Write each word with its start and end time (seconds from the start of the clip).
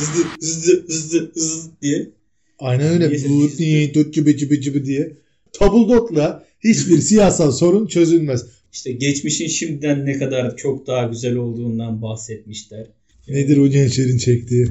hızlı 0.00 0.24
hızlı 0.40 0.86
hızlı 0.86 1.32
hızlı 1.34 1.70
diye. 1.82 2.10
Aynen 2.58 2.92
öyle. 2.92 3.92
Tut 3.92 4.14
cıbı 4.14 4.36
cıbı 4.36 4.60
cıbı 4.60 4.84
diye. 4.84 5.12
Tabuldotla 5.52 6.44
hiçbir 6.64 7.00
siyasal 7.00 7.52
sorun 7.52 7.86
çözülmez. 7.86 8.46
İşte 8.72 8.92
geçmişin 8.92 9.48
şimdiden 9.48 10.06
ne 10.06 10.18
kadar 10.18 10.56
çok 10.56 10.86
daha 10.86 11.06
güzel 11.06 11.36
olduğundan 11.36 12.02
bahsetmişler. 12.02 12.86
Nedir 13.28 13.56
o 13.56 13.68
gençlerin 13.68 14.18
çektiği? 14.18 14.68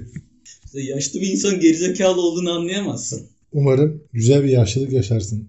İşte 0.66 0.82
yaşlı 0.82 1.22
bir 1.22 1.28
insan 1.28 1.60
gerizekalı 1.60 2.22
olduğunu 2.22 2.52
anlayamazsın. 2.52 3.22
Umarım 3.52 4.04
güzel 4.14 4.44
bir 4.44 4.50
yaşlılık 4.50 4.92
yaşarsın. 4.92 5.48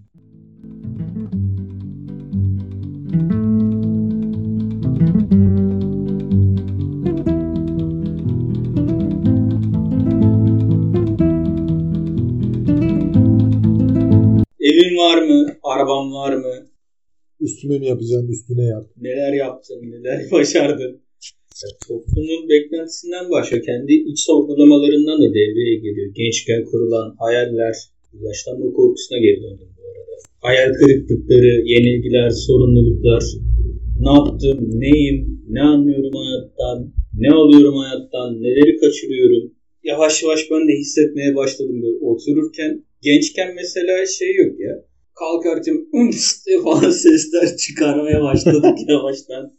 Üstüme 17.41 17.79
mi 17.79 17.85
yapacaksın 17.85 18.27
üstüne 18.27 18.65
yap. 18.65 18.85
Neler 19.01 19.33
yaptın? 19.33 19.81
Neler 19.91 20.19
başardın? 20.31 21.01
Ya 21.63 21.69
toplumun 21.87 22.49
beklentisinden 22.49 23.29
başka 23.29 23.61
kendi 23.61 23.93
iç 23.93 24.19
sorgulamalarından 24.19 25.21
da 25.23 25.27
devreye 25.39 25.75
giriyor. 25.83 26.07
Gençken 26.15 26.65
kurulan 26.65 27.15
hayaller, 27.19 27.75
yaşlanma 28.27 28.73
korkusuna 28.73 29.17
geri 29.19 29.39
döndüm 29.43 29.69
bu 29.77 29.81
arada. 29.89 30.15
Hayal 30.47 30.73
kırıklıkları, 30.73 31.51
yenilgiler, 31.71 32.29
sorumluluklar. 32.29 33.23
Ne 33.99 34.11
yaptım, 34.17 34.57
neyim, 34.83 35.17
ne 35.49 35.61
anlıyorum 35.61 36.13
hayattan, 36.13 36.93
ne 37.13 37.29
alıyorum 37.31 37.75
hayattan, 37.75 38.43
neleri 38.43 38.77
kaçırıyorum. 38.77 39.51
Yavaş 39.83 40.23
yavaş 40.23 40.51
ben 40.51 40.67
de 40.67 40.73
hissetmeye 40.81 41.35
başladım 41.35 41.81
böyle 41.83 42.05
otururken. 42.05 42.85
Gençken 43.01 43.55
mesela 43.55 44.05
şey 44.05 44.35
yok 44.35 44.59
ya. 44.59 44.85
Kalkarken 45.21 45.87
"Üms" 45.93 46.45
diye 46.45 46.61
falan 46.61 46.91
sesler 47.03 47.57
çıkarmaya 47.57 48.21
başladık 48.21 48.77
yavaştan. 48.87 49.51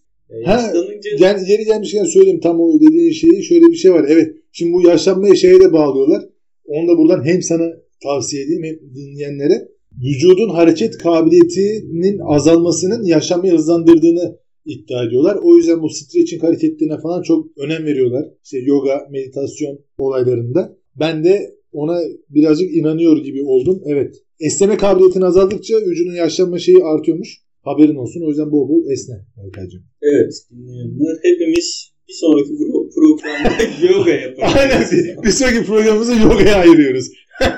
Ya 0.47 0.63
Ha, 0.63 0.73
Gel, 1.19 1.45
yeri 1.49 1.65
gelmişken 1.65 2.05
söyleyeyim 2.05 2.41
tam 2.41 2.61
o 2.61 2.81
dediğin 2.81 3.13
şeyi. 3.13 3.43
Şöyle 3.43 3.67
bir 3.67 3.75
şey 3.75 3.93
var. 3.93 4.07
Evet 4.09 4.37
şimdi 4.53 4.73
bu 4.73 4.89
yaşlanmayı 4.89 5.37
şeye 5.37 5.61
de 5.61 5.73
bağlıyorlar. 5.73 6.23
Onu 6.65 6.89
da 6.89 6.99
buradan 6.99 7.25
hem 7.25 7.43
sana 7.43 7.65
tavsiye 8.03 8.45
edeyim 8.45 8.65
hem 8.65 8.95
dinleyenlere. 8.95 9.69
Vücudun 10.03 10.49
hareket 10.49 10.99
kabiliyetinin 10.99 12.19
azalmasının 12.19 13.05
yaşlanmayı 13.05 13.53
hızlandırdığını 13.53 14.39
iddia 14.65 15.05
ediyorlar. 15.05 15.39
O 15.43 15.57
yüzden 15.57 15.83
bu 15.83 15.89
stretching 15.89 16.43
hareketlerine 16.43 17.01
falan 17.01 17.23
çok 17.23 17.47
önem 17.59 17.87
veriyorlar. 17.87 18.29
İşte 18.45 18.59
yoga, 18.59 19.09
meditasyon 19.11 19.79
olaylarında. 19.99 20.77
Ben 20.97 21.25
de 21.25 21.55
ona 21.73 22.01
birazcık 22.31 22.75
inanıyor 22.77 23.17
gibi 23.25 23.43
oldum. 23.45 23.83
Evet. 23.87 24.15
Esneme 24.41 24.77
kabiliyetin 24.77 25.21
azaldıkça 25.21 25.75
vücudun 25.81 26.15
yaşlanma 26.15 26.59
şeyi 26.59 26.85
artıyormuş. 26.85 27.39
Haberin 27.63 27.95
olsun. 27.97 28.23
O 28.27 28.29
yüzden 28.29 28.51
bol 28.53 28.69
bol 28.69 28.91
esne 28.93 29.15
Erkay'cığım. 29.45 29.83
evet 30.03 30.33
dinleyenler 30.51 31.17
hepimiz 31.23 31.93
bir 32.09 32.13
sonraki 32.15 32.51
pro- 32.51 32.91
programda 32.95 33.63
yoga 33.99 34.11
yapacağız. 34.11 34.53
Aynen. 34.59 34.83
Bir, 34.93 35.23
bir 35.27 35.31
sonraki 35.31 35.67
programımızı 35.67 36.13
yogaya 36.13 36.57
ayırıyoruz. 36.57 37.07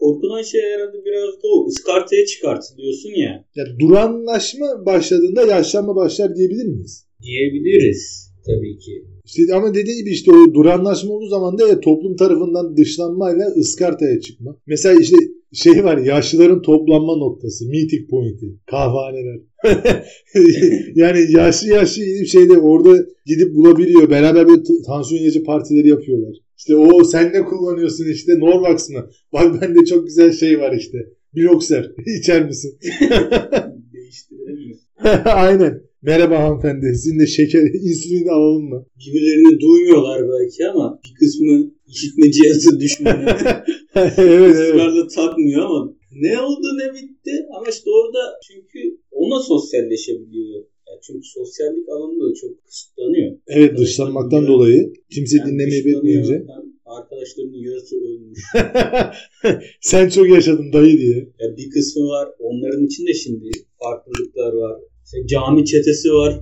Korkulan 0.00 0.42
şey 0.42 0.60
herhalde 0.60 0.98
biraz 1.04 1.34
da 1.42 1.48
o. 1.54 1.68
Iskartaya 1.68 2.26
çıkartılıyorsun 2.26 3.10
ya. 3.10 3.44
ya 3.56 3.64
duranlaşma 3.78 4.86
başladığında 4.86 5.42
yaşlanma 5.42 5.96
başlar 5.96 6.36
diyebilir 6.36 6.64
miyiz? 6.64 7.06
Diyebiliriz 7.22 8.32
tabii 8.46 8.78
ki. 8.78 9.04
İşte 9.26 9.54
ama 9.54 9.74
dediği 9.74 9.96
gibi 9.96 10.10
işte 10.10 10.30
o 10.32 10.54
duranlaşma 10.54 11.12
olduğu 11.12 11.28
zaman 11.28 11.58
da 11.58 11.68
ya 11.68 11.80
toplum 11.80 12.16
tarafından 12.16 12.76
dışlanmayla 12.76 13.46
ıskartaya 13.46 14.20
çıkma. 14.20 14.56
Mesela 14.66 15.00
işte 15.00 15.16
şey 15.52 15.84
var 15.84 15.98
yaşlıların 15.98 16.62
toplanma 16.62 17.16
noktası, 17.16 17.68
meeting 17.68 18.10
point'i, 18.10 18.46
kahvehaneler. 18.66 19.40
yani 20.94 21.32
yaşlı 21.32 21.68
yaşlı 21.68 22.04
gidip 22.04 22.26
şeyde 22.26 22.58
orada 22.58 23.06
gidip 23.26 23.54
bulabiliyor. 23.54 24.10
Beraber 24.10 24.46
t- 24.46 24.82
tansiyon 24.86 25.22
ilacı 25.22 25.44
partileri 25.44 25.88
yapıyorlar. 25.88 26.36
İşte 26.58 26.76
o 26.76 27.04
sen 27.04 27.32
ne 27.32 27.44
kullanıyorsun 27.44 28.06
işte 28.12 28.38
Norvax 28.38 28.90
mı? 28.90 29.10
Bak 29.32 29.62
bende 29.62 29.84
çok 29.84 30.06
güzel 30.06 30.32
şey 30.32 30.60
var 30.60 30.76
işte. 30.76 30.98
Biloxer. 31.34 31.90
İçer 32.20 32.46
misin? 32.46 32.78
Değiştirelim 33.92 34.68
mi? 34.68 34.76
Aynen. 35.24 35.82
Merhaba 36.06 36.38
hanımefendi. 36.44 36.86
Sizin 36.94 37.18
de 37.20 37.26
şeker, 37.26 37.62
insülin 37.88 38.26
alalım 38.26 38.64
mı? 38.68 38.86
Birbirlerini 39.00 39.60
duymuyorlar 39.60 40.22
belki 40.28 40.66
ama 40.66 41.00
bir 41.04 41.14
kısmı 41.14 41.70
işitme 41.86 42.30
cihazı 42.32 42.80
düşmanı. 42.80 43.24
evet 44.18 44.56
evet. 44.56 45.14
Takmıyor 45.14 45.62
ama 45.62 45.94
ne 46.12 46.40
oldu 46.40 46.66
ne 46.78 46.94
bitti 46.94 47.32
ama 47.56 47.66
işte 47.70 47.90
orada 47.90 48.18
çünkü 48.46 48.78
ona 49.10 49.42
sosyalleşebiliyor. 49.42 50.64
Yani 50.88 51.00
çünkü 51.06 51.26
sosyallik 51.28 51.88
alanı 51.88 52.30
da 52.30 52.34
çok 52.34 52.64
kısıtlanıyor. 52.64 53.38
Evet 53.46 53.78
dışlanmaktan 53.78 54.46
dolayı 54.46 54.92
kimse 55.14 55.38
Hem 55.38 55.46
dinlemeyi 55.46 55.84
bekmeyince. 55.84 56.34
Hem 56.34 56.64
arkadaşlarının 56.84 57.62
yarısı 57.68 57.96
ölmüş. 57.96 58.40
Sen 59.80 60.08
çok 60.08 60.28
yaşadın 60.28 60.72
dayı 60.72 60.98
diye. 60.98 61.18
Ya 61.40 61.56
bir 61.56 61.70
kısmı 61.70 62.02
var. 62.02 62.28
Onların 62.38 62.86
içinde 62.86 63.14
şimdi 63.14 63.50
farklılıklar 63.78 64.52
var. 64.52 64.80
İşte 65.06 65.26
cami 65.26 65.64
çetesi 65.64 66.08
var. 66.08 66.40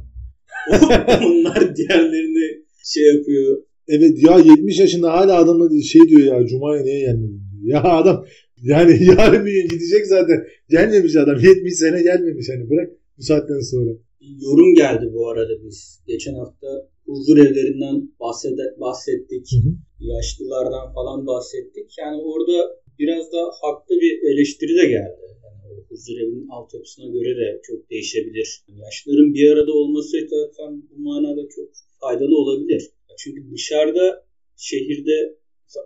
Onlar 1.27 1.77
diğerlerini 1.77 2.65
şey 2.85 3.15
yapıyor. 3.15 3.63
Evet 3.89 4.23
ya 4.27 4.39
70 4.39 4.81
yaşında 4.81 5.13
hala 5.13 5.37
adamı 5.37 5.83
şey 5.83 6.01
diyor 6.09 6.21
ya 6.21 6.47
Cuma'ya 6.47 6.83
niye 6.83 7.01
gelmedin 7.01 7.43
diyor. 7.63 7.75
Ya 7.75 7.83
adam 7.83 8.27
yani 8.63 8.93
yarın 9.19 9.47
bir 9.47 9.53
gün 9.53 9.69
gidecek 9.69 10.07
zaten. 10.07 10.47
Gelmemiş 10.71 11.17
adam 11.17 11.39
70 11.41 11.75
sene 11.75 12.03
gelmemiş 12.03 12.49
hani 12.49 12.71
bırak 12.71 12.91
bu 13.19 13.23
saatten 13.23 13.61
sonra. 13.61 13.91
Yorum 14.21 14.75
geldi 14.75 15.11
bu 15.15 15.29
arada 15.29 15.53
biz. 15.65 16.01
Geçen 16.07 16.35
hafta 16.35 16.67
huzur 17.07 17.39
evlerinden 17.39 18.11
bahsede, 18.21 18.63
bahsettik. 18.81 19.47
Hı 19.53 19.69
hı. 19.69 19.73
Yaşlılardan 20.01 20.95
falan 20.95 21.27
bahsettik. 21.27 21.99
Yani 21.99 22.17
orada 22.23 22.57
biraz 22.99 23.33
da 23.33 23.51
haklı 23.63 23.95
bir 24.01 24.33
eleştiri 24.33 24.75
de 24.83 24.87
geldi. 24.89 25.24
Yani 25.65 25.81
o 25.81 25.85
huzur 25.89 26.17
evinin 26.23 26.49
altyapısına 26.49 27.07
göre 27.07 27.37
de 27.37 27.61
çok 27.63 27.91
değişebilir. 27.91 28.63
Yani 28.69 28.81
yaşlıların 28.81 29.35
bir 29.35 29.51
arada 29.51 29.73
olması 29.73 30.17
zaten 30.31 30.83
bu 30.91 31.03
manada 31.03 31.49
çok 31.57 31.69
faydalı 32.01 32.37
olabilir. 32.37 32.91
Çünkü 33.19 33.51
dışarıda 33.53 34.27
şehirde 34.57 35.37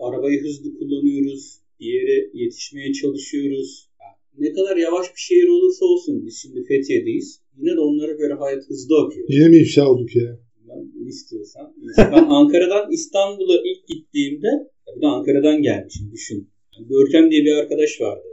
arabayı 0.01 0.43
hızlı 0.43 0.79
kullanıyoruz. 0.79 1.59
Bir 1.81 1.87
yere 1.87 2.31
yetişmeye 2.35 2.93
çalışıyoruz. 2.93 3.89
Yani 4.01 4.49
ne 4.49 4.53
kadar 4.53 4.77
yavaş 4.77 5.07
bir 5.15 5.21
şehir 5.21 5.49
olursa 5.49 5.85
olsun 5.85 6.27
biz 6.27 6.39
şimdi 6.43 6.65
Fethiye'deyiz. 6.65 7.41
Yine 7.59 7.77
de 7.77 7.81
onlara 7.81 8.13
göre 8.13 8.35
hayat 8.35 8.65
hızlı 8.69 8.95
akıyor. 9.07 9.27
Yine 9.31 9.49
mi 9.49 9.57
ifşa 9.57 9.89
olduk 9.91 10.17
ya? 10.17 10.39
Ben 10.69 11.09
istiyorsan. 11.09 11.75
Ben 11.99 12.25
Ankara'dan 12.29 12.93
İstanbul'a 12.93 13.63
ilk 13.65 13.89
gittiğimde 13.89 14.49
bir 14.97 15.03
de 15.03 15.07
Ankara'dan 15.07 15.63
gelmişim 15.63 16.13
düşün. 16.13 16.51
Görkem 16.89 17.31
diye 17.31 17.45
bir 17.45 17.53
arkadaş 17.53 18.01
vardı. 18.01 18.29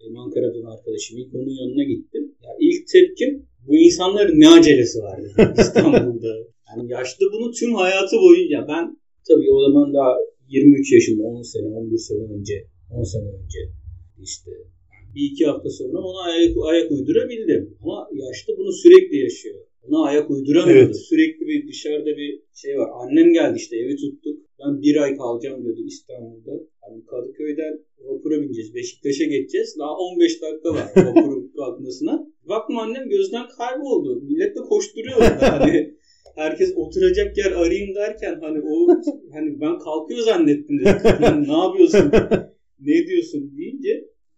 Benim 0.00 0.16
Ankara'dan 0.16 0.64
arkadaşım. 0.74 1.18
İlk 1.18 1.34
onun 1.34 1.54
yanına 1.60 1.84
gittim. 1.84 2.34
Ya 2.42 2.50
ilk 2.60 2.88
tepkim 2.88 3.46
bu 3.66 3.76
insanların 3.76 4.40
ne 4.40 4.48
acelesi 4.48 4.98
var 4.98 5.20
İstanbul'da. 5.58 6.32
Yani 6.68 6.90
yaşlı 6.90 7.26
bunu 7.32 7.50
tüm 7.50 7.74
hayatı 7.74 8.16
boyunca 8.16 8.66
ben 8.68 8.98
tabii 9.28 9.50
o 9.52 9.60
zaman 9.66 9.94
daha 9.94 10.16
23 10.48 10.92
yaşında 10.92 11.22
10 11.22 11.42
sene 11.42 11.66
11 11.66 11.98
sene 11.98 12.22
önce 12.34 12.66
10 12.90 13.02
sene 13.02 13.28
önce 13.42 13.58
işte 14.22 14.50
bir 15.14 15.30
iki 15.30 15.46
hafta 15.46 15.70
sonra 15.70 15.98
ona 15.98 16.20
ayak, 16.30 16.56
ayak 16.64 16.90
uydurabildim. 16.90 17.76
Ama 17.82 18.08
yaşlı 18.12 18.56
bunu 18.58 18.72
sürekli 18.72 19.16
yaşıyor. 19.16 19.60
Ona 19.82 20.04
ayak 20.04 20.30
uyduramıyordu. 20.30 20.84
Evet. 20.84 20.96
Sürekli 20.96 21.46
bir 21.46 21.68
dışarıda 21.68 22.16
bir 22.16 22.42
şey 22.54 22.78
var. 22.78 22.88
Annem 23.02 23.32
geldi 23.32 23.56
işte 23.56 23.76
evi 23.76 23.96
tuttuk. 23.96 24.38
Ben 24.58 24.82
bir 24.82 24.96
ay 24.96 25.16
kalacağım 25.16 25.64
diyordu 25.64 25.80
İstanbul'da. 25.86 26.52
Hani 26.82 27.04
Kadıköy'den 27.04 27.74
vapura 27.98 28.40
bineceğiz. 28.42 28.74
Beşiktaş'a 28.74 29.24
geçeceğiz. 29.24 29.76
Daha 29.78 29.92
15 29.96 30.42
dakika 30.42 30.68
var 30.74 30.86
vapurun 30.96 31.52
kalkmasına. 31.56 32.26
Baktım 32.48 32.78
annem 32.78 33.08
gözden 33.08 33.46
kayboldu. 33.58 34.20
Millet 34.22 34.56
de 34.56 34.60
koşturuyor 34.60 35.16
orada. 35.16 35.60
Hani 35.60 35.94
herkes 36.36 36.72
oturacak 36.76 37.38
yer 37.38 37.52
arayayım 37.52 37.94
derken 37.94 38.38
hani 38.40 38.58
o 38.60 38.88
hani 39.32 39.60
ben 39.60 39.78
kalkıyor 39.78 40.20
zannettim 40.20 40.78
dedim. 40.80 40.98
Hani 41.20 41.48
ne 41.48 41.52
yapıyorsun? 41.64 42.10
Ne 42.80 43.06
diyorsun 43.06 43.56
deyince 43.58 43.88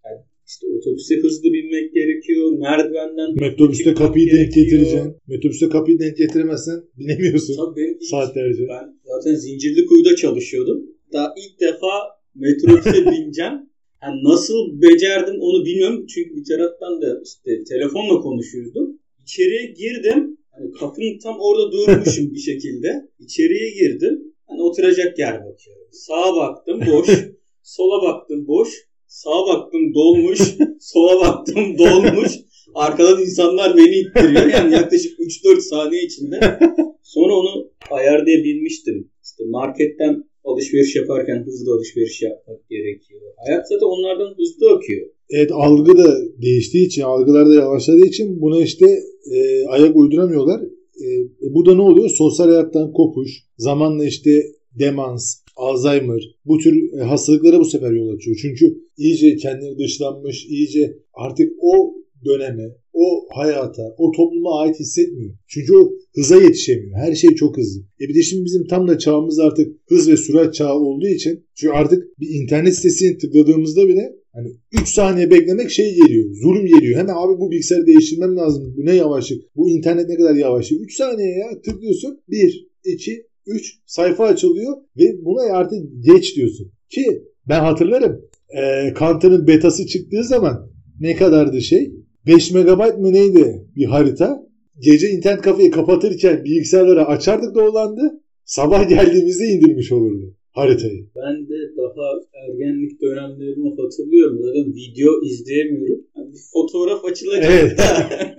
yani 0.05 0.19
işte 0.47 0.67
otobüse 0.77 1.15
hızlı 1.17 1.53
binmek 1.53 1.95
gerekiyor. 1.95 2.53
Merdivenden 2.59 3.35
Metrobüste 3.41 3.95
kapıyı 3.95 4.27
denk 4.27 4.37
gerekiyor. 4.37 4.67
getireceksin. 4.67 5.17
Metrobüste 5.29 5.69
kapıyı 5.69 5.99
denk 5.99 6.17
getiremezsen 6.17 6.79
binemiyorsun. 6.99 7.57
Tabii 7.57 7.77
benim 7.77 7.95
ilk- 7.95 8.03
Saatlerce. 8.11 8.63
Ben 8.69 8.85
zaten 9.05 9.35
Zincirlikuyu'da 9.35 10.17
çalışıyordum. 10.17 10.79
Daha 11.13 11.35
ilk 11.39 11.61
defa 11.61 11.93
metrobüse 12.35 13.07
bineceğim. 13.11 13.73
Yani 14.03 14.25
nasıl 14.25 14.83
becerdim 14.83 15.37
onu 15.41 15.65
bilmiyorum. 15.65 16.07
Çünkü 16.07 16.37
bir 16.37 16.45
taraftan 16.45 17.03
da 17.03 17.21
işte 17.25 17.65
telefonla 17.65 18.21
konuşuyordum. 18.21 18.99
İçeriye 19.23 19.67
girdim. 19.67 20.39
Hani 20.51 20.73
kapının 20.73 21.19
tam 21.19 21.37
orada 21.41 21.73
durmuşum 21.73 22.31
bir 22.35 22.39
şekilde. 22.39 22.89
İçeriye 23.19 23.71
girdim. 23.71 24.35
Hani 24.47 24.63
oturacak 24.63 25.19
yer 25.19 25.35
bakıyorum. 25.35 25.87
Sağa 25.93 26.37
baktım 26.37 26.81
boş. 26.93 27.09
sola 27.63 28.03
baktım 28.03 28.47
boş. 28.47 28.69
Sağa 29.07 29.47
baktım 29.49 29.95
dolmuş. 29.95 30.39
sola 30.81 31.21
baktım 31.21 31.79
dolmuş. 31.79 32.33
Arkadan 32.75 33.21
insanlar 33.21 33.77
beni 33.77 33.97
ittiriyor. 33.97 34.47
Yani 34.47 34.75
yaklaşık 34.75 35.19
3-4 35.21 35.61
saniye 35.61 36.03
içinde. 36.05 36.59
Sonra 37.03 37.35
onu 37.35 37.71
ayarlayabilmiştim. 37.91 39.11
İşte 39.25 39.45
marketten 39.47 40.25
alışveriş 40.45 40.97
yaparken 40.97 41.45
hızlı 41.47 41.75
alışveriş 41.75 42.23
yapmak 42.23 42.69
gerekiyor. 42.71 43.21
Hayat 43.47 43.69
zaten 43.69 43.87
onlardan 43.87 44.35
hızlı 44.37 44.75
akıyor. 44.77 45.09
Evet 45.31 45.51
algı 45.53 45.99
da 45.99 46.17
değiştiği 46.43 46.87
için, 46.87 47.03
algılar 47.03 47.47
da 47.49 47.55
yavaşladığı 47.55 48.07
için 48.07 48.41
buna 48.41 48.63
işte 48.63 48.87
e, 49.33 49.67
ayak 49.67 49.97
uyduramıyorlar. 49.97 50.63
E, 51.05 51.07
bu 51.55 51.67
da 51.67 51.75
ne 51.75 51.83
oluyor? 51.83 52.09
Sosyal 52.09 52.47
hayattan 52.47 52.93
kopuş, 52.93 53.31
zamanla 53.59 54.05
işte 54.05 54.43
demans, 54.79 55.43
Alzheimer 55.57 56.37
bu 56.45 56.59
tür 56.59 56.93
e, 56.93 57.03
hastalıklara 57.03 57.61
bu 57.61 57.65
sefer 57.65 57.91
yol 57.91 58.17
açıyor. 58.17 58.37
Çünkü 58.43 58.79
iyice 58.97 59.37
kendini 59.37 59.79
dışlanmış, 59.79 60.47
iyice 60.47 60.99
artık 61.15 61.53
o 61.61 61.95
döneme, 62.25 62.77
o 62.93 63.27
hayata, 63.35 63.83
o 63.99 64.13
topluma 64.13 64.61
ait 64.61 64.81
hissetmiyor. 64.81 65.35
Çünkü 65.47 65.77
o 65.77 65.93
hıza 66.15 66.37
yetişemiyor. 66.37 66.97
Her 66.97 67.15
şey 67.15 67.31
çok 67.35 67.57
hızlı. 67.57 67.81
E 68.01 68.09
bir 68.09 68.15
de 68.15 68.23
şimdi 68.23 68.45
bizim 68.45 68.67
tam 68.67 68.89
da 68.89 68.99
çağımız 68.99 69.39
artık 69.39 69.77
hız 69.89 70.09
ve 70.09 70.17
sürat 70.17 70.55
çağı 70.55 70.75
olduğu 70.75 71.09
için 71.09 71.47
çünkü 71.55 71.73
artık 71.73 72.21
bir 72.21 72.29
internet 72.43 72.75
sitesini 72.75 73.19
tıkladığımızda 73.19 73.89
bile 73.89 74.13
hani 74.33 74.49
3 74.83 74.89
saniye 74.89 75.31
beklemek 75.31 75.71
şey 75.71 75.95
geliyor. 75.95 76.31
Zulüm 76.43 76.67
geliyor. 76.67 76.99
Hemen 76.99 77.15
abi 77.15 77.41
bu 77.41 77.51
bilgisayarı 77.51 77.87
değiştirmem 77.87 78.37
lazım. 78.37 78.75
Bu 78.77 78.87
ne 78.87 78.95
yavaşlık. 78.95 79.57
Bu 79.57 79.69
internet 79.69 80.09
ne 80.09 80.17
kadar 80.17 80.35
yavaşlık. 80.35 80.81
3 80.81 80.97
saniye 80.97 81.39
ya 81.39 81.61
tıklıyorsun. 81.61 82.21
1, 82.29 82.69
2, 82.85 83.27
3 83.47 83.79
sayfa 83.87 84.25
açılıyor 84.25 84.77
ve 84.97 85.25
buna 85.25 85.43
artık 85.43 85.79
geç 86.01 86.37
diyorsun. 86.37 86.73
Ki 86.89 87.23
ben 87.49 87.61
hatırlarım. 87.61 88.21
E, 88.49 88.95
Counter'ın 88.99 89.47
betası 89.47 89.87
çıktığı 89.87 90.25
zaman 90.25 90.71
ne 91.01 91.17
kadardı 91.17 91.61
şey? 91.61 91.93
5 92.27 92.51
megabayt 92.53 92.99
mı 92.99 93.13
neydi 93.13 93.67
bir 93.77 93.85
harita? 93.85 94.47
Gece 94.79 95.11
internet 95.11 95.43
kafeyi 95.43 95.71
kapatırken 95.71 96.45
bilgisayarları 96.45 97.07
açardık 97.07 97.55
dolandı. 97.55 98.21
Sabah 98.45 98.89
geldiğimizde 98.89 99.45
indirmiş 99.45 99.93
olurdu 99.93 100.35
haritayı. 100.53 101.07
Ben 101.17 101.49
de 101.49 101.77
daha 101.77 102.09
ergenlik 102.45 103.03
dönemlerimi 103.03 103.71
hatırlıyorum. 103.71 104.39
Zaten 104.43 104.75
video 104.75 105.23
izleyemiyorum. 105.25 106.05
Yani 106.17 106.33
bir 106.33 106.41
fotoğraf 106.53 107.05
açılacak. 107.05 107.45
Evet. 107.51 107.81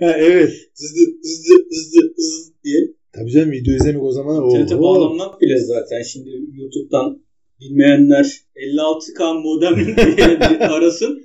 evet. 0.00 0.50
Hızlı 0.78 1.02
hızlı 1.22 1.54
hızlı 1.70 2.14
hızlı 2.16 2.52
diye. 2.64 2.80
Tabii 3.12 3.30
canım 3.30 3.50
video 3.50 3.74
izlemek 3.74 4.02
o 4.02 4.12
zaman 4.12 4.44
İnternete 4.44 4.78
bağlanmak 4.78 5.40
bile 5.40 5.58
zaten. 5.58 6.02
Şimdi 6.02 6.30
YouTube'dan 6.52 7.22
bilmeyenler 7.60 8.26
56K 8.56 9.42
modem 9.42 9.76
diye 10.16 10.58
arasın. 10.68 11.22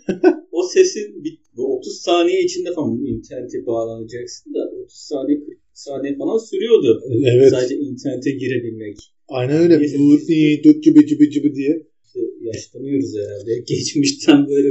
O 0.52 0.64
sesin 0.64 1.24
bir, 1.60 1.64
30 1.64 2.02
saniye 2.02 2.44
içinde 2.44 2.74
falan 2.74 3.06
internete 3.06 3.66
bağlanacaksın 3.66 4.54
da 4.54 4.60
30 4.84 4.98
saniye 4.98 5.40
40 5.40 5.58
saniye 5.74 6.18
falan 6.18 6.38
sürüyordu. 6.38 7.02
Evet. 7.36 7.50
Sadece 7.50 7.76
internete 7.76 8.32
girebilmek. 8.32 8.98
Aynen 9.28 9.58
öyle. 9.58 9.76
Bu 10.00 10.28
diye 10.28 10.62
cıbı 10.62 11.06
cıbı 11.06 11.30
cıbı 11.30 11.56
diye. 11.56 11.86
İşte 12.06 12.20
yaşlanıyoruz 12.42 13.16
herhalde. 13.18 13.52
Geçmişten 13.68 14.48
böyle 14.48 14.70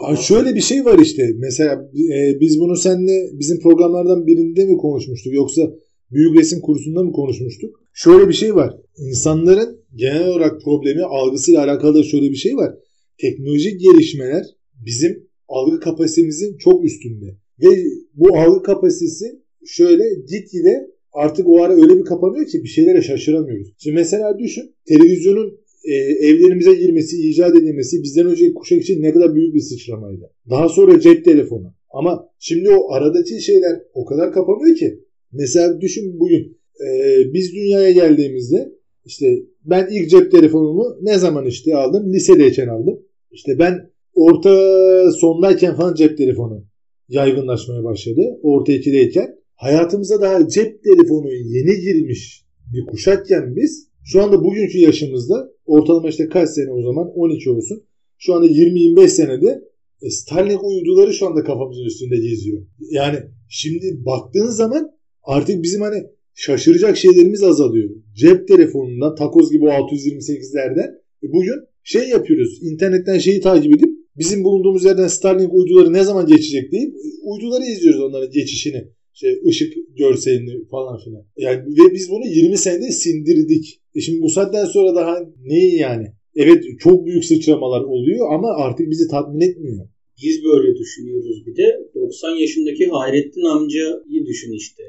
Abi 0.00 0.16
şöyle 0.16 0.54
bir 0.54 0.60
şey 0.60 0.84
var 0.84 0.98
işte. 0.98 1.30
Mesela 1.36 1.90
e, 2.14 2.40
biz 2.40 2.60
bunu 2.60 2.76
seninle 2.76 3.30
bizim 3.32 3.60
programlardan 3.60 4.26
birinde 4.26 4.66
mi 4.66 4.76
konuşmuştuk 4.76 5.34
yoksa 5.34 5.62
büyük 6.10 6.38
resim 6.38 6.60
kursunda 6.60 7.02
mı 7.02 7.12
konuşmuştuk? 7.12 7.80
Şöyle 7.92 8.28
bir 8.28 8.34
şey 8.34 8.54
var. 8.54 8.76
İnsanların 8.98 9.80
genel 9.94 10.28
olarak 10.28 10.62
problemi 10.62 11.02
algısıyla 11.02 11.64
alakalı 11.64 11.94
da 11.94 12.02
şöyle 12.02 12.30
bir 12.30 12.36
şey 12.36 12.56
var. 12.56 12.74
Teknolojik 13.18 13.80
gelişmeler 13.80 14.44
bizim 14.86 15.23
algı 15.48 15.80
kapasitemizin 15.80 16.56
çok 16.56 16.84
üstünde. 16.84 17.26
Ve 17.60 17.84
bu 18.14 18.36
algı 18.38 18.62
kapasitesi 18.62 19.42
şöyle 19.66 20.04
gitgide 20.14 20.90
artık 21.12 21.48
o 21.48 21.62
ara 21.62 21.72
öyle 21.72 21.98
bir 21.98 22.04
kapanıyor 22.04 22.46
ki 22.46 22.62
bir 22.62 22.68
şeylere 22.68 23.02
şaşıramıyoruz. 23.02 23.68
Şimdi 23.78 23.96
mesela 23.96 24.38
düşün 24.38 24.74
televizyonun 24.86 25.58
e, 25.84 25.94
evlerimize 26.28 26.74
girmesi, 26.74 27.28
icat 27.28 27.56
edilmesi 27.56 28.02
bizden 28.02 28.26
önceki 28.26 28.54
kuşak 28.54 28.82
için 28.82 29.02
ne 29.02 29.12
kadar 29.12 29.34
büyük 29.34 29.54
bir 29.54 29.60
sıçramaydı. 29.60 30.30
Daha 30.50 30.68
sonra 30.68 31.00
cep 31.00 31.24
telefonu. 31.24 31.74
Ama 31.90 32.28
şimdi 32.38 32.70
o 32.70 32.92
aradaki 32.92 33.42
şeyler 33.42 33.82
o 33.94 34.04
kadar 34.04 34.32
kapanıyor 34.32 34.76
ki. 34.76 35.00
Mesela 35.32 35.80
düşün 35.80 36.20
bugün 36.20 36.58
e, 36.86 37.18
biz 37.32 37.54
dünyaya 37.54 37.90
geldiğimizde 37.90 38.72
işte 39.04 39.42
ben 39.64 39.88
ilk 39.90 40.10
cep 40.10 40.32
telefonumu 40.32 40.96
ne 41.02 41.18
zaman 41.18 41.46
işte 41.46 41.76
aldım? 41.76 42.12
Lisedeyken 42.12 42.68
aldım. 42.68 43.00
İşte 43.30 43.58
ben 43.58 43.90
orta 44.14 45.12
sondayken 45.12 45.76
falan 45.76 45.94
cep 45.94 46.18
telefonu 46.18 46.64
yaygınlaşmaya 47.08 47.84
başladı. 47.84 48.20
Orta 48.42 48.72
2'deyken. 48.72 49.34
Hayatımıza 49.54 50.20
daha 50.20 50.48
cep 50.48 50.84
telefonu 50.84 51.32
yeni 51.32 51.80
girmiş 51.80 52.44
bir 52.72 52.86
kuşakken 52.86 53.56
biz 53.56 53.88
şu 54.04 54.22
anda 54.22 54.44
bugünkü 54.44 54.78
yaşımızda 54.78 55.52
ortalama 55.66 56.08
işte 56.08 56.28
kaç 56.28 56.48
sene 56.50 56.70
o 56.72 56.82
zaman 56.82 57.06
12 57.14 57.50
olsun. 57.50 57.84
Şu 58.18 58.34
anda 58.34 58.46
20-25 58.46 59.08
senede 59.08 59.62
e, 60.02 60.10
Starlink 60.10 60.64
uyduları 60.64 61.12
şu 61.12 61.26
anda 61.26 61.44
kafamızın 61.44 61.84
üstünde 61.84 62.16
geziyor. 62.16 62.66
Yani 62.90 63.18
şimdi 63.48 64.04
baktığın 64.06 64.50
zaman 64.50 64.90
artık 65.22 65.62
bizim 65.62 65.80
hani 65.80 66.06
şaşıracak 66.34 66.96
şeylerimiz 66.96 67.42
azalıyor. 67.42 67.90
Cep 68.14 68.48
telefonundan 68.48 69.14
takoz 69.14 69.52
gibi 69.52 69.64
o 69.64 69.68
628'lerden 69.68 70.94
e, 71.22 71.32
bugün 71.32 71.56
şey 71.82 72.08
yapıyoruz. 72.08 72.58
İnternetten 72.62 73.18
şeyi 73.18 73.40
takip 73.40 73.76
edip 73.76 73.93
bizim 74.18 74.44
bulunduğumuz 74.44 74.84
yerden 74.84 75.08
Starlink 75.08 75.54
uyduları 75.54 75.92
ne 75.92 76.04
zaman 76.04 76.26
geçecek 76.26 76.72
deyip 76.72 76.94
uyduları 77.22 77.64
izliyoruz 77.64 78.00
onların 78.00 78.30
geçişini. 78.30 78.84
Şey 79.12 79.40
ışık 79.46 79.74
görselini 79.96 80.68
falan 80.70 80.98
filan. 81.04 81.22
Yani 81.36 81.60
ve 81.60 81.94
biz 81.94 82.10
bunu 82.10 82.26
20 82.26 82.58
senede 82.58 82.90
sindirdik. 82.90 83.80
E 83.94 84.00
şimdi 84.00 84.22
bu 84.22 84.28
saatten 84.28 84.64
sonra 84.64 84.94
daha 84.94 85.18
neyi 85.44 85.76
yani? 85.76 86.06
Evet 86.36 86.64
çok 86.78 87.06
büyük 87.06 87.24
sıçramalar 87.24 87.80
oluyor 87.80 88.32
ama 88.32 88.48
artık 88.48 88.90
bizi 88.90 89.08
tatmin 89.08 89.40
etmiyor. 89.40 89.88
Biz 90.22 90.44
böyle 90.44 90.78
düşünüyoruz 90.78 91.46
bir 91.46 91.56
de 91.56 91.80
90 91.94 92.30
yaşındaki 92.30 92.86
Hayrettin 92.86 93.42
amcayı 93.42 94.26
düşün 94.26 94.52
işte. 94.52 94.82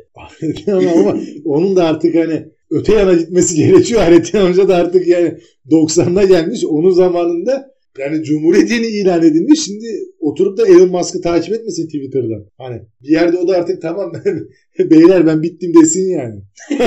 ama, 0.71 0.91
ama 0.91 1.21
onun 1.45 1.75
da 1.75 1.83
artık 1.83 2.15
hani 2.15 2.45
öte 2.69 2.93
yana 2.93 3.13
gitmesi 3.13 3.55
gerekiyor. 3.55 4.01
Hayrettin 4.01 4.37
amca 4.37 4.67
da 4.67 4.75
artık 4.75 5.07
yani 5.07 5.37
90'da 5.69 6.23
gelmiş. 6.23 6.65
Onun 6.65 6.91
zamanında 6.91 7.74
yani 7.99 8.23
Cumhuriyet 8.23 8.71
yeni 8.71 8.87
ilan 8.87 9.23
edilmiş. 9.23 9.59
Şimdi 9.65 9.87
oturup 10.19 10.57
da 10.57 10.67
Elon 10.67 10.89
Musk'ı 10.89 11.21
takip 11.21 11.53
etmesin 11.53 11.85
Twitter'dan. 11.85 12.49
Hani 12.57 12.81
bir 13.03 13.09
yerde 13.09 13.37
o 13.37 13.47
da 13.47 13.57
artık 13.57 13.81
tamam 13.81 14.13
beyler 14.79 15.27
ben 15.27 15.43
bittim 15.43 15.73
desin 15.81 16.09
yani. 16.09 16.41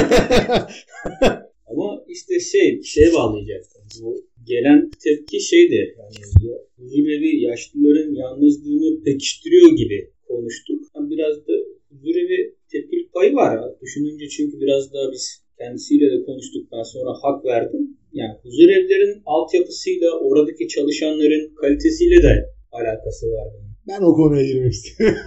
Ama 1.66 2.04
işte 2.08 2.40
şey 2.40 2.82
şeye 2.82 3.12
bağlayacaktım. 3.12 3.82
Bu 4.02 4.24
gelen 4.46 4.90
tepki 5.04 5.40
şeydi. 5.40 5.96
Yani 5.98 6.14
huzurevi 6.76 7.42
yaşlıların 7.42 8.14
yalnızlığını 8.14 9.02
pekiştiriyor 9.02 9.76
gibi 9.76 10.10
konuştuk. 10.28 10.80
Yani 10.96 11.10
biraz 11.10 11.36
da 11.36 11.52
huzurevi 11.90 12.54
tepkilik 12.72 13.12
payı 13.12 13.34
var. 13.34 13.60
Düşününce 13.82 14.28
çünkü 14.28 14.60
biraz 14.60 14.92
daha 14.92 15.12
biz 15.12 15.42
kendisiyle 15.58 16.10
de 16.10 16.24
konuştuk. 16.24 16.68
Ben 16.72 16.82
sonra 16.82 17.10
hak 17.22 17.44
verdim. 17.44 17.97
Yani 18.12 18.34
huzur 18.42 18.68
evlerinin 18.68 19.22
altyapısıyla 19.26 20.10
oradaki 20.20 20.68
çalışanların 20.68 21.54
kalitesiyle 21.54 22.22
de 22.22 22.46
alakası 22.72 23.26
var. 23.26 23.48
Ben 23.88 24.02
o 24.02 24.14
konuya 24.14 24.46
girmek 24.46 24.72
istiyorum. 24.72 25.16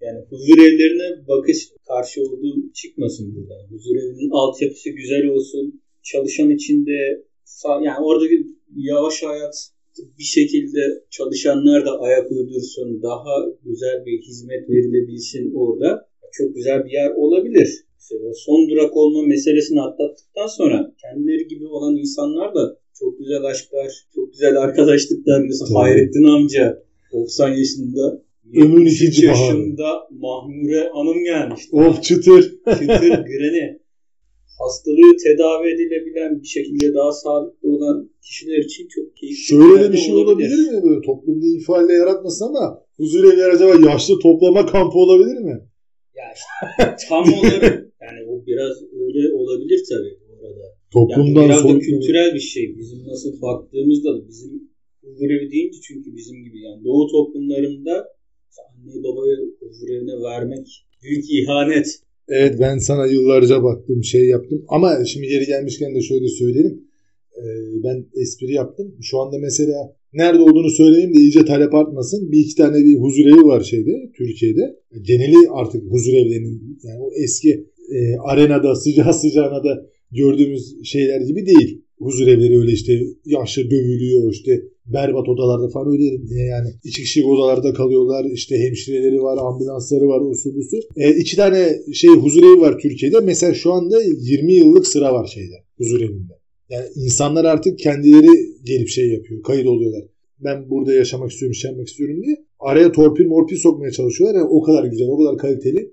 yani 0.00 0.18
huzur 0.30 0.58
evlerine 0.58 1.28
bakış 1.28 1.68
karşı 1.88 2.22
olduğum 2.22 2.72
çıkmasın 2.74 3.34
burada. 3.36 3.54
Huzur 3.70 3.96
evinin 3.96 4.30
altyapısı 4.30 4.90
güzel 4.90 5.26
olsun. 5.26 5.80
Çalışan 6.02 6.50
içinde 6.50 7.24
yani 7.64 8.04
oradaki 8.04 8.46
yavaş 8.76 9.22
hayat 9.22 9.70
bir 10.18 10.24
şekilde 10.24 10.80
çalışanlar 11.10 11.86
da 11.86 12.00
ayak 12.00 12.30
uydursun. 12.30 13.02
Daha 13.02 13.46
güzel 13.64 14.06
bir 14.06 14.22
hizmet 14.22 14.70
verilebilsin 14.70 15.52
orada. 15.54 16.08
Çok 16.32 16.54
güzel 16.54 16.84
bir 16.84 16.90
yer 16.90 17.10
olabilir. 17.10 17.85
İşte 18.06 18.16
o 18.28 18.32
son 18.34 18.68
durak 18.70 18.96
olma 18.96 19.22
meselesini 19.22 19.80
atlattıktan 19.80 20.46
sonra 20.46 20.94
kendileri 21.02 21.48
gibi 21.48 21.66
olan 21.66 21.96
insanlar 21.96 22.54
da 22.54 22.78
çok 22.98 23.18
güzel 23.18 23.44
aşklar, 23.44 23.90
çok 24.14 24.32
güzel 24.32 24.56
arkadaşlıklar. 24.56 25.40
Mesela 25.40 25.68
Tabii. 25.68 25.78
Hayrettin 25.78 26.24
amca 26.24 26.82
90 27.12 27.48
yaşında 27.48 28.22
Ömrün 28.54 28.86
ikinci 28.86 29.26
yaşında 29.26 30.08
Mahmure 30.10 30.88
Hanım 30.94 31.24
gelmişti. 31.24 31.76
Of 31.76 32.02
çıtır. 32.02 32.42
çıtır 32.78 33.24
greni. 33.30 33.78
Hastalığı 34.58 35.16
tedavi 35.24 35.68
edilebilen 35.68 36.42
bir 36.42 36.46
şekilde 36.46 36.94
daha 36.94 37.12
sağlıklı 37.12 37.68
olan 37.68 38.10
kişiler 38.22 38.58
için 38.58 38.88
çok 38.88 39.16
keyifli. 39.16 39.42
Şöyle 39.42 39.84
de 39.84 39.92
bir 39.92 39.98
şey 39.98 40.14
olabilir. 40.14 40.48
olabilir 40.48 40.72
mi? 40.72 40.82
Böyle 40.82 41.00
toplumda 41.00 41.46
infiale 41.46 41.92
yaratmasın 41.92 42.44
ama 42.44 42.82
huzur 42.96 43.32
evi 43.32 43.44
acaba 43.44 43.90
yaşlı 43.90 44.18
toplama 44.18 44.66
kampı 44.66 44.98
olabilir 44.98 45.38
mi? 45.38 45.60
Ya 46.16 46.24
işte, 46.34 46.96
tam 47.08 47.24
olarak 47.32 47.85
biraz 48.56 48.76
öyle 49.04 49.22
olabilir 49.40 49.80
tabii. 49.90 50.14
Toplumdan 50.92 51.42
yani 51.42 51.50
biraz 51.50 51.64
da 51.64 51.78
kültürel 51.78 52.34
bir 52.34 52.46
şey. 52.54 52.76
Bizim 52.78 52.98
nasıl 53.06 53.42
baktığımızda 53.42 54.08
da 54.16 54.28
bizim 54.28 54.52
huzurevi 55.02 55.50
deyince 55.52 55.78
çünkü 55.88 56.16
bizim 56.16 56.44
gibi 56.44 56.58
yani 56.66 56.84
doğu 56.84 57.06
toplumlarında 57.14 57.94
anne 58.64 59.02
babaya 59.04 59.36
huzurevine 59.60 60.22
vermek 60.28 60.66
büyük 61.02 61.24
ihanet. 61.30 61.86
Evet 62.28 62.56
ben 62.60 62.78
sana 62.78 63.06
yıllarca 63.06 63.62
baktım 63.62 64.04
şey 64.04 64.24
yaptım 64.26 64.64
ama 64.68 65.04
şimdi 65.04 65.26
yeri 65.26 65.46
gelmişken 65.46 65.94
de 65.94 66.00
şöyle 66.00 66.28
söyleyelim. 66.28 66.86
Ee, 67.38 67.42
ben 67.84 68.06
espri 68.22 68.52
yaptım. 68.52 68.94
Şu 69.02 69.18
anda 69.18 69.38
mesela 69.38 69.96
nerede 70.12 70.42
olduğunu 70.42 70.70
söyleyeyim 70.70 71.14
de 71.14 71.18
iyice 71.20 71.44
talep 71.44 71.74
artmasın. 71.74 72.32
Bir 72.32 72.38
iki 72.38 72.54
tane 72.54 72.84
bir 72.84 72.96
huzurevi 72.96 73.44
var 73.44 73.62
şeyde 73.62 74.10
Türkiye'de. 74.18 74.76
Geneli 75.02 75.50
artık 75.50 75.82
huzurevlerinin 75.92 76.78
yani 76.84 77.00
o 77.00 77.10
eski 77.24 77.66
e, 77.92 78.16
arenada 78.18 78.74
sıcağı 78.74 79.14
sıcağına 79.14 79.64
da 79.64 79.86
gördüğümüz 80.12 80.84
şeyler 80.84 81.20
gibi 81.20 81.46
değil. 81.46 81.82
Huzurevleri 81.98 82.58
öyle 82.58 82.72
işte 82.72 83.00
yaşlı 83.24 83.70
dövülüyor 83.70 84.32
işte 84.32 84.62
berbat 84.86 85.28
odalarda 85.28 85.68
falan 85.68 85.92
öyle 85.92 85.98
değil. 86.02 86.20
yani 86.30 86.68
iki 86.84 87.02
kişilik 87.02 87.26
odalarda 87.26 87.72
kalıyorlar 87.72 88.24
işte 88.24 88.58
hemşireleri 88.58 89.22
var 89.22 89.38
ambulansları 89.38 90.08
var 90.08 90.20
usu 90.20 90.54
busu. 90.54 90.76
E, 90.96 91.10
iki 91.10 91.36
tane 91.36 91.78
şey 91.94 92.10
huzurevi 92.10 92.60
var 92.60 92.78
Türkiye'de 92.78 93.20
mesela 93.20 93.54
şu 93.54 93.72
anda 93.72 94.02
20 94.02 94.54
yıllık 94.54 94.86
sıra 94.86 95.14
var 95.14 95.26
şeyde 95.26 95.54
huzurevinde. 95.78 96.32
Yani 96.70 96.86
insanlar 96.96 97.44
artık 97.44 97.78
kendileri 97.78 98.30
gelip 98.64 98.88
şey 98.88 99.12
yapıyor 99.12 99.42
kayıt 99.42 99.66
oluyorlar. 99.66 100.04
Ben 100.40 100.70
burada 100.70 100.92
yaşamak 100.92 101.30
istiyorum, 101.30 101.54
şey 101.54 101.70
yapmak 101.70 101.88
istiyorum 101.88 102.22
diye. 102.22 102.36
Araya 102.60 102.92
torpil 102.92 103.26
morpil 103.26 103.56
sokmaya 103.56 103.90
çalışıyorlar. 103.90 104.38
Yani 104.38 104.48
o 104.50 104.62
kadar 104.62 104.84
güzel, 104.84 105.08
o 105.08 105.18
kadar 105.18 105.38
kaliteli. 105.38 105.90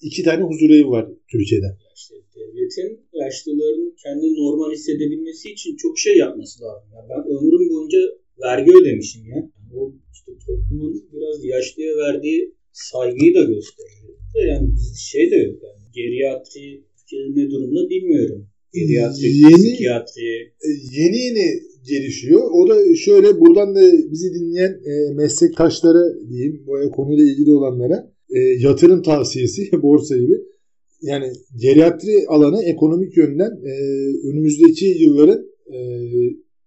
İki 0.00 0.22
tane 0.22 0.42
huzurevi 0.42 0.88
var 0.88 1.06
Türkiye'de. 1.30 1.66
İşte 1.96 2.14
devletin 2.36 3.00
yaşlıların 3.12 3.94
kendi 4.02 4.26
normal 4.34 4.72
hissedebilmesi 4.72 5.50
için 5.52 5.76
çok 5.76 5.98
şey 5.98 6.16
yapması 6.16 6.62
lazım. 6.64 6.88
Yani 6.94 7.06
ben 7.10 7.22
ömrüm 7.34 7.70
boyunca 7.70 7.98
vergi 8.42 8.70
ödemişim 8.80 9.22
ya. 9.26 9.50
O 9.76 9.92
işte 10.14 10.32
toplumun 10.46 11.04
biraz 11.12 11.44
yaşlıya 11.44 11.96
verdiği 11.96 12.54
saygıyı 12.72 13.34
da 13.34 13.42
gösteriyor. 13.42 14.16
Yani 14.48 14.68
şey 15.10 15.30
de 15.30 15.36
yok 15.36 15.62
yani. 15.62 15.82
Geriatri 15.94 16.82
ne 17.36 17.50
durumda 17.50 17.90
bilmiyorum. 17.90 18.48
Geriatri, 18.74 19.26
Yeni- 19.26 19.56
psikiyatri, 19.56 20.30
E, 20.66 20.68
yeni 20.92 21.16
yeni 21.26 21.60
gelişiyor. 21.88 22.50
O 22.52 22.68
da 22.68 22.94
şöyle 22.96 23.40
buradan 23.40 23.74
da 23.74 23.80
bizi 24.12 24.34
dinleyen 24.34 24.72
e, 24.90 25.14
meslektaşlara 25.14 26.28
diyeyim 26.28 26.64
bu 26.66 26.90
konuyla 26.90 27.24
ilgili 27.32 27.50
olanlara 27.52 28.12
e, 28.36 28.38
yatırım 28.38 29.02
tavsiyesi 29.02 29.68
borsa 29.82 30.16
gibi. 30.16 30.34
Yani 31.02 31.32
geriatri 31.56 32.26
alanı 32.28 32.62
ekonomik 32.62 33.16
yönden 33.16 33.50
e, 33.64 33.72
önümüzdeki 34.28 34.86
yılların 34.86 35.46
e, 35.72 35.78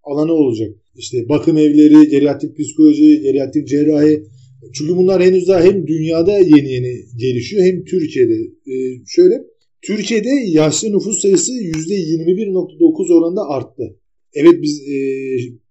alanı 0.02 0.32
olacak. 0.32 0.74
İşte 0.96 1.28
bakım 1.28 1.58
evleri, 1.58 2.08
geriatrik 2.08 2.58
psikoloji, 2.58 3.20
geriatrik 3.22 3.68
cerrahi. 3.68 4.22
Çünkü 4.72 4.96
bunlar 4.96 5.22
henüz 5.22 5.48
daha 5.48 5.64
hem 5.64 5.86
dünyada 5.86 6.38
yeni 6.38 6.72
yeni 6.72 6.94
gelişiyor 7.16 7.64
hem 7.64 7.84
Türkiye'de. 7.84 8.34
E, 8.66 8.74
şöyle 9.06 9.44
Türkiye'de 9.82 10.28
yaşlı 10.46 10.92
nüfus 10.92 11.20
sayısı 11.20 11.52
%21.9 11.52 13.14
oranında 13.14 13.48
arttı. 13.48 13.96
Evet 14.34 14.62
biz 14.62 14.82
e, 14.88 14.96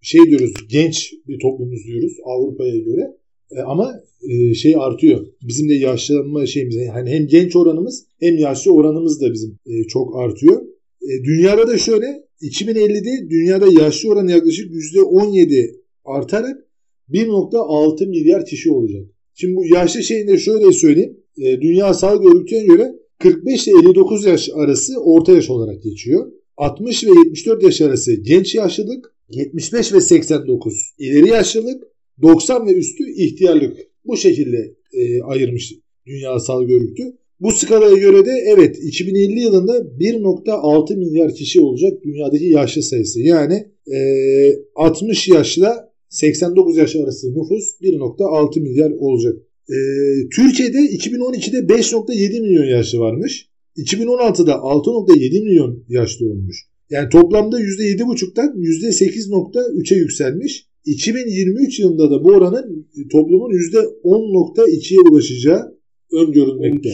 şey 0.02 0.22
diyoruz 0.26 0.54
genç 0.70 1.14
bir 1.28 1.40
toplumuz 1.40 1.86
diyoruz 1.88 2.14
Avrupa'ya 2.26 2.78
göre. 2.78 3.20
E, 3.52 3.60
ama 3.62 4.00
e, 4.30 4.54
şey 4.54 4.76
artıyor. 4.78 5.28
Bizim 5.42 5.70
de 5.70 5.74
yaşlanma 5.74 6.46
şeyimiz 6.46 6.78
hani 6.94 7.10
hem 7.10 7.28
genç 7.28 7.56
oranımız 7.56 8.06
hem 8.20 8.38
yaşlı 8.38 8.74
oranımız 8.74 9.22
da 9.22 9.34
bizim 9.34 9.60
e, 9.66 9.84
çok 9.84 10.16
artıyor. 10.16 10.62
Dünyada 11.24 11.68
da 11.68 11.78
şöyle 11.78 12.24
2050'de 12.42 13.30
dünyada 13.30 13.82
yaşlı 13.82 14.10
oranı 14.10 14.32
yaklaşık 14.32 14.72
%17 14.72 15.76
artarak 16.06 16.58
1.6 17.10 18.10
milyar 18.10 18.46
kişi 18.46 18.72
olacak. 18.72 19.06
Şimdi 19.34 19.56
bu 19.56 19.66
yaşlı 19.66 20.04
şeyini 20.04 20.28
de 20.28 20.38
şöyle 20.38 20.72
söyleyeyim. 20.72 21.18
Dünya 21.38 21.94
Sağlık 21.94 22.36
Örgütü'ne 22.36 22.66
göre 22.66 22.96
45 23.20 23.68
ile 23.68 23.80
59 23.80 24.26
yaş 24.26 24.50
arası 24.54 25.02
orta 25.04 25.32
yaş 25.32 25.50
olarak 25.50 25.84
geçiyor. 25.84 26.32
60 26.58 27.04
ve 27.04 27.10
74 27.10 27.64
yaş 27.64 27.82
arası 27.82 28.14
genç 28.14 28.56
yaşlılık, 28.56 29.16
75 29.30 29.94
ve 29.94 30.02
89 30.02 30.94
ileri 31.00 31.28
yaşlılık, 31.28 31.84
90 32.22 32.68
ve 32.68 32.74
üstü 32.74 33.04
ihtiyarlık. 33.12 33.78
Bu 34.06 34.18
şekilde 34.18 34.76
e, 34.94 35.22
ayırmış 35.22 35.74
Dünya 36.06 36.40
Sağlık 36.40 36.72
Örgütü. 36.72 37.04
Bu 37.40 37.52
skalaya 37.52 37.98
göre 37.98 38.26
de 38.26 38.32
evet 38.48 38.78
2050 38.84 39.40
yılında 39.40 39.78
1.6 39.78 40.98
milyar 40.98 41.36
kişi 41.36 41.62
olacak 41.62 42.04
dünyadaki 42.04 42.46
yaşlı 42.46 42.84
sayısı. 42.84 43.20
Yani 43.20 43.66
e, 43.94 44.00
60 44.76 45.28
yaşla 45.28 45.90
89 46.10 46.78
yaş 46.78 46.96
arası 46.96 47.28
nüfus 47.30 47.82
1.6 47.82 48.60
milyar 48.60 48.92
olacak. 48.92 49.38
E, 49.70 49.78
Türkiye'de 50.36 50.78
2012'de 50.78 51.58
5.7 51.58 52.42
milyon 52.42 52.66
yaşlı 52.66 53.00
varmış. 53.00 53.50
2016'da 53.78 54.52
6.7 54.52 55.44
milyon 55.44 55.84
yaşlı 55.90 56.26
olmuş. 56.26 56.58
Yani 56.90 57.10
toplamda 57.10 57.62
%7.5'tan 57.62 58.56
%8.3'e 58.56 59.98
yükselmiş. 59.98 60.69
2023 60.90 61.80
yılında 61.80 62.12
da 62.12 62.24
bu 62.24 62.28
oranın 62.28 62.88
toplumun 63.12 63.52
%10.2'ye 63.52 65.00
ulaşacağı 65.12 65.80
10 66.14 66.28
öngörülmekte. 66.28 66.90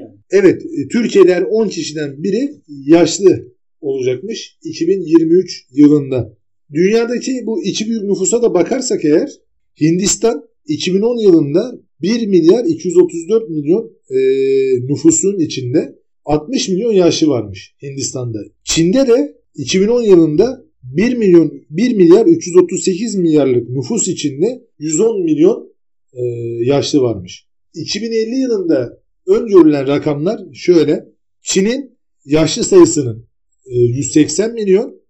yani. 0.00 0.14
Evet, 0.30 0.62
e, 0.62 0.88
Türkiye'de 0.88 1.34
her 1.34 1.42
10 1.42 1.68
kişiden 1.68 2.22
biri 2.22 2.50
yaşlı 2.68 3.52
olacakmış 3.80 4.56
2023 4.62 5.66
yılında. 5.72 6.36
Dünyadaki 6.72 7.32
bu 7.46 7.64
iki 7.64 7.86
büyük 7.86 8.02
nüfusa 8.02 8.42
da 8.42 8.54
bakarsak 8.54 9.04
eğer 9.04 9.30
Hindistan 9.80 10.44
2010 10.66 11.18
yılında 11.18 11.80
1 12.02 12.26
milyar 12.26 12.64
234 12.64 13.50
milyon 13.50 13.92
e, 14.10 14.18
nüfusun 14.86 15.38
içinde 15.38 15.98
60 16.24 16.68
milyon 16.68 16.92
yaşlı 16.92 17.28
varmış 17.28 17.74
Hindistan'da. 17.82 18.38
Çin'de 18.64 19.06
de 19.06 19.36
2010 19.54 20.02
yılında 20.02 20.65
1 20.94 21.16
milyon 21.16 21.52
1 21.70 21.96
milyar 21.96 22.26
338 22.26 23.14
milyarlık 23.14 23.68
nüfus 23.68 24.08
içinde 24.08 24.62
110 24.78 25.24
milyon 25.24 25.72
e, 26.12 26.22
yaşlı 26.64 27.00
varmış. 27.00 27.46
2050 27.74 28.40
yılında 28.40 29.02
öngörülen 29.26 29.86
rakamlar 29.86 30.40
şöyle. 30.54 31.08
Çin'in 31.42 31.98
yaşlı 32.24 32.64
sayısının 32.64 33.26
e, 33.66 33.78
180 33.78 34.54
milyon, 34.54 35.00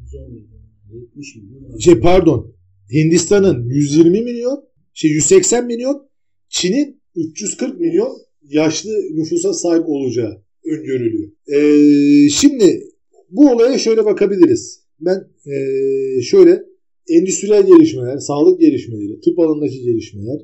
110 0.00 0.30
milyon, 0.30 0.60
70 0.92 1.36
milyon. 1.36 1.78
şey 1.78 2.00
pardon, 2.00 2.54
Hindistan'ın 2.92 3.68
120 3.68 4.22
milyon, 4.22 4.64
şey 4.94 5.10
180 5.10 5.66
milyon, 5.66 6.08
Çin'in 6.48 7.02
340 7.14 7.80
milyon 7.80 8.18
yaşlı 8.42 8.90
nüfusa 9.14 9.52
sahip 9.52 9.88
olacağı 9.88 10.42
öngörülüyor. 10.64 11.30
E, 11.46 12.28
şimdi 12.28 12.82
bu 13.30 13.50
olaya 13.50 13.78
şöyle 13.78 14.04
bakabiliriz. 14.04 14.82
Ben 15.00 15.28
e, 15.46 16.22
şöyle 16.22 16.62
endüstriyel 17.08 17.66
gelişmeler, 17.66 18.18
sağlık 18.18 18.60
gelişmeleri, 18.60 19.20
tıp 19.20 19.38
alanındaki 19.38 19.82
gelişmeler, 19.82 20.40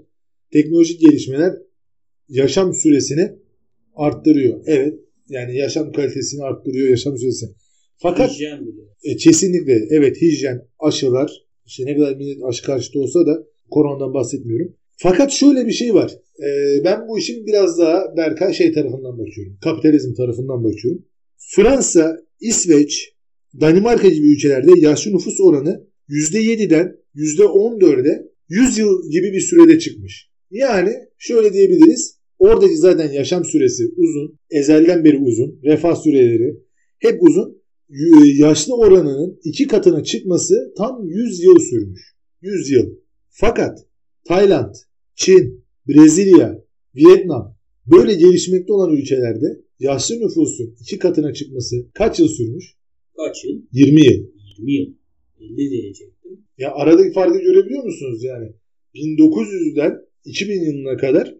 teknolojik 0.52 1.00
gelişmeler 1.00 1.52
yaşam 2.28 2.74
süresini 2.74 3.32
arttırıyor. 3.94 4.60
Evet. 4.66 4.94
Yani 5.28 5.56
yaşam 5.56 5.92
kalitesini 5.92 6.42
arttırıyor, 6.44 6.88
yaşam 6.88 7.18
süresini. 7.18 7.50
Fakat 7.96 8.30
Hijyen 8.30 8.66
bile. 8.66 8.80
e, 9.04 9.16
kesinlikle 9.16 9.88
evet 9.90 10.22
hijyen, 10.22 10.68
aşılar, 10.78 11.44
işte 11.66 11.86
ne 11.86 11.96
kadar 11.96 12.16
millet 12.16 12.44
aşı 12.44 12.64
karşıtı 12.64 13.00
olsa 13.00 13.26
da 13.26 13.44
koronadan 13.70 14.14
bahsetmiyorum. 14.14 14.76
Fakat 14.96 15.32
şöyle 15.32 15.66
bir 15.66 15.72
şey 15.72 15.94
var. 15.94 16.12
E, 16.38 16.48
ben 16.84 17.08
bu 17.08 17.18
işin 17.18 17.46
biraz 17.46 17.78
daha 17.78 18.16
Berkay 18.16 18.52
şey 18.52 18.72
tarafından 18.72 19.18
bakıyorum. 19.18 19.58
Kapitalizm 19.64 20.14
tarafından 20.14 20.64
bakıyorum. 20.64 21.04
Fransa, 21.36 22.23
İsveç, 22.40 23.14
Danimarka 23.60 24.08
gibi 24.08 24.32
ülkelerde 24.32 24.80
yaşlı 24.80 25.12
nüfus 25.12 25.40
oranı 25.40 25.86
%7'den 26.08 26.96
%14'e 27.14 28.22
100 28.48 28.78
yıl 28.78 29.10
gibi 29.10 29.32
bir 29.32 29.40
sürede 29.40 29.78
çıkmış. 29.78 30.30
Yani 30.50 30.92
şöyle 31.18 31.52
diyebiliriz. 31.52 32.18
Oradaki 32.38 32.76
zaten 32.76 33.12
yaşam 33.12 33.44
süresi 33.44 33.84
uzun. 33.96 34.38
Ezelden 34.50 35.04
beri 35.04 35.18
uzun. 35.18 35.60
Refah 35.64 35.96
süreleri 35.96 36.60
hep 36.98 37.22
uzun. 37.22 37.62
Y- 37.88 38.36
Yaşlı 38.38 38.76
oranının 38.76 39.40
iki 39.44 39.66
katına 39.66 40.04
çıkması 40.04 40.74
tam 40.76 41.08
100 41.08 41.42
yıl 41.42 41.58
sürmüş. 41.58 42.14
100 42.42 42.70
yıl. 42.70 42.96
Fakat 43.30 43.78
Tayland, 44.24 44.74
Çin, 45.14 45.64
Brezilya, 45.88 46.64
Vietnam 46.96 47.56
böyle 47.86 48.14
gelişmekte 48.14 48.72
olan 48.72 48.96
ülkelerde 48.96 49.63
yaşlı 49.80 50.14
nüfusun 50.20 50.74
iki 50.80 50.98
katına 50.98 51.32
çıkması 51.32 51.86
kaç 51.94 52.20
yıl 52.20 52.28
sürmüş? 52.28 52.74
Kaç 53.16 53.44
yıl? 53.44 53.62
20 53.72 54.00
yıl. 54.00 54.26
20 54.58 54.72
yıl. 54.72 54.94
50 55.40 55.56
diyecektim. 55.56 56.40
Ya 56.58 56.72
aradaki 56.74 57.12
farkı 57.12 57.38
görebiliyor 57.38 57.84
musunuz 57.84 58.24
yani? 58.24 58.52
1900'den 58.94 60.00
2000 60.24 60.64
yılına 60.64 60.96
kadar 60.96 61.34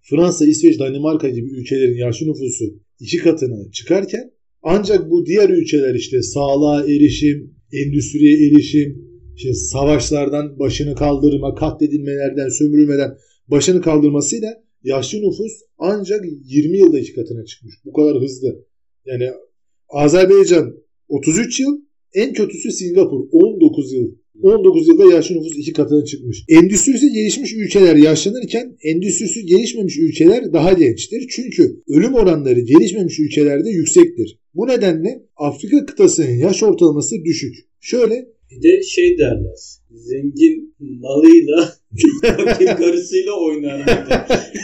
Fransa, 0.00 0.46
İsveç, 0.46 0.78
Danimarka 0.78 1.28
gibi 1.28 1.50
ülkelerin 1.50 1.96
yaşlı 1.96 2.26
nüfusu 2.26 2.64
iki 3.00 3.16
katına 3.18 3.70
çıkarken 3.72 4.32
Ancak 4.62 5.10
bu 5.10 5.26
diğer 5.26 5.48
ülkeler 5.48 5.94
işte 5.94 6.22
sağlığa 6.22 6.84
erişim, 6.84 7.54
endüstriye 7.72 8.48
erişim, 8.48 9.08
işte 9.36 9.54
savaşlardan 9.54 10.58
başını 10.58 10.94
kaldırma, 10.94 11.54
katledilmelerden, 11.54 12.48
sömürülmeden 12.48 13.16
başını 13.48 13.80
kaldırmasıyla 13.80 14.62
yaşlı 14.84 15.18
nüfus 15.18 15.52
ancak 15.78 16.24
20 16.44 16.78
yılda 16.78 16.98
iki 16.98 17.14
katına 17.14 17.44
çıkmış. 17.44 17.74
Bu 17.84 17.92
kadar 17.92 18.22
hızlı. 18.22 18.64
Yani 19.06 19.30
Azerbaycan 19.88 20.74
33 21.08 21.60
yıl, 21.60 21.80
en 22.14 22.32
kötüsü 22.32 22.72
Singapur 22.72 23.28
19 23.32 23.92
yıl 23.92 24.12
19 24.42 24.88
yılda 24.88 25.14
yaşlı 25.14 25.34
nüfus 25.34 25.58
iki 25.58 25.72
katına 25.72 26.04
çıkmış. 26.04 26.44
Endüstrisi 26.48 27.12
gelişmiş 27.12 27.54
ülkeler 27.54 27.96
yaşlanırken 27.96 28.76
endüstrisi 28.82 29.46
gelişmemiş 29.46 29.98
ülkeler 29.98 30.52
daha 30.52 30.72
gençtir. 30.72 31.26
Çünkü 31.30 31.82
ölüm 31.88 32.14
oranları 32.14 32.60
gelişmemiş 32.60 33.18
ülkelerde 33.18 33.70
yüksektir. 33.70 34.38
Bu 34.54 34.68
nedenle 34.68 35.22
Afrika 35.36 35.86
kıtasının 35.86 36.36
yaş 36.36 36.62
ortalaması 36.62 37.24
düşük. 37.24 37.54
Şöyle 37.80 38.28
bir 38.50 38.62
de 38.62 38.82
şey 38.82 39.18
derler. 39.18 39.58
Zengin 39.90 40.74
malıyla 40.78 41.77
karısıyla 42.78 43.32
oynar. 43.32 43.80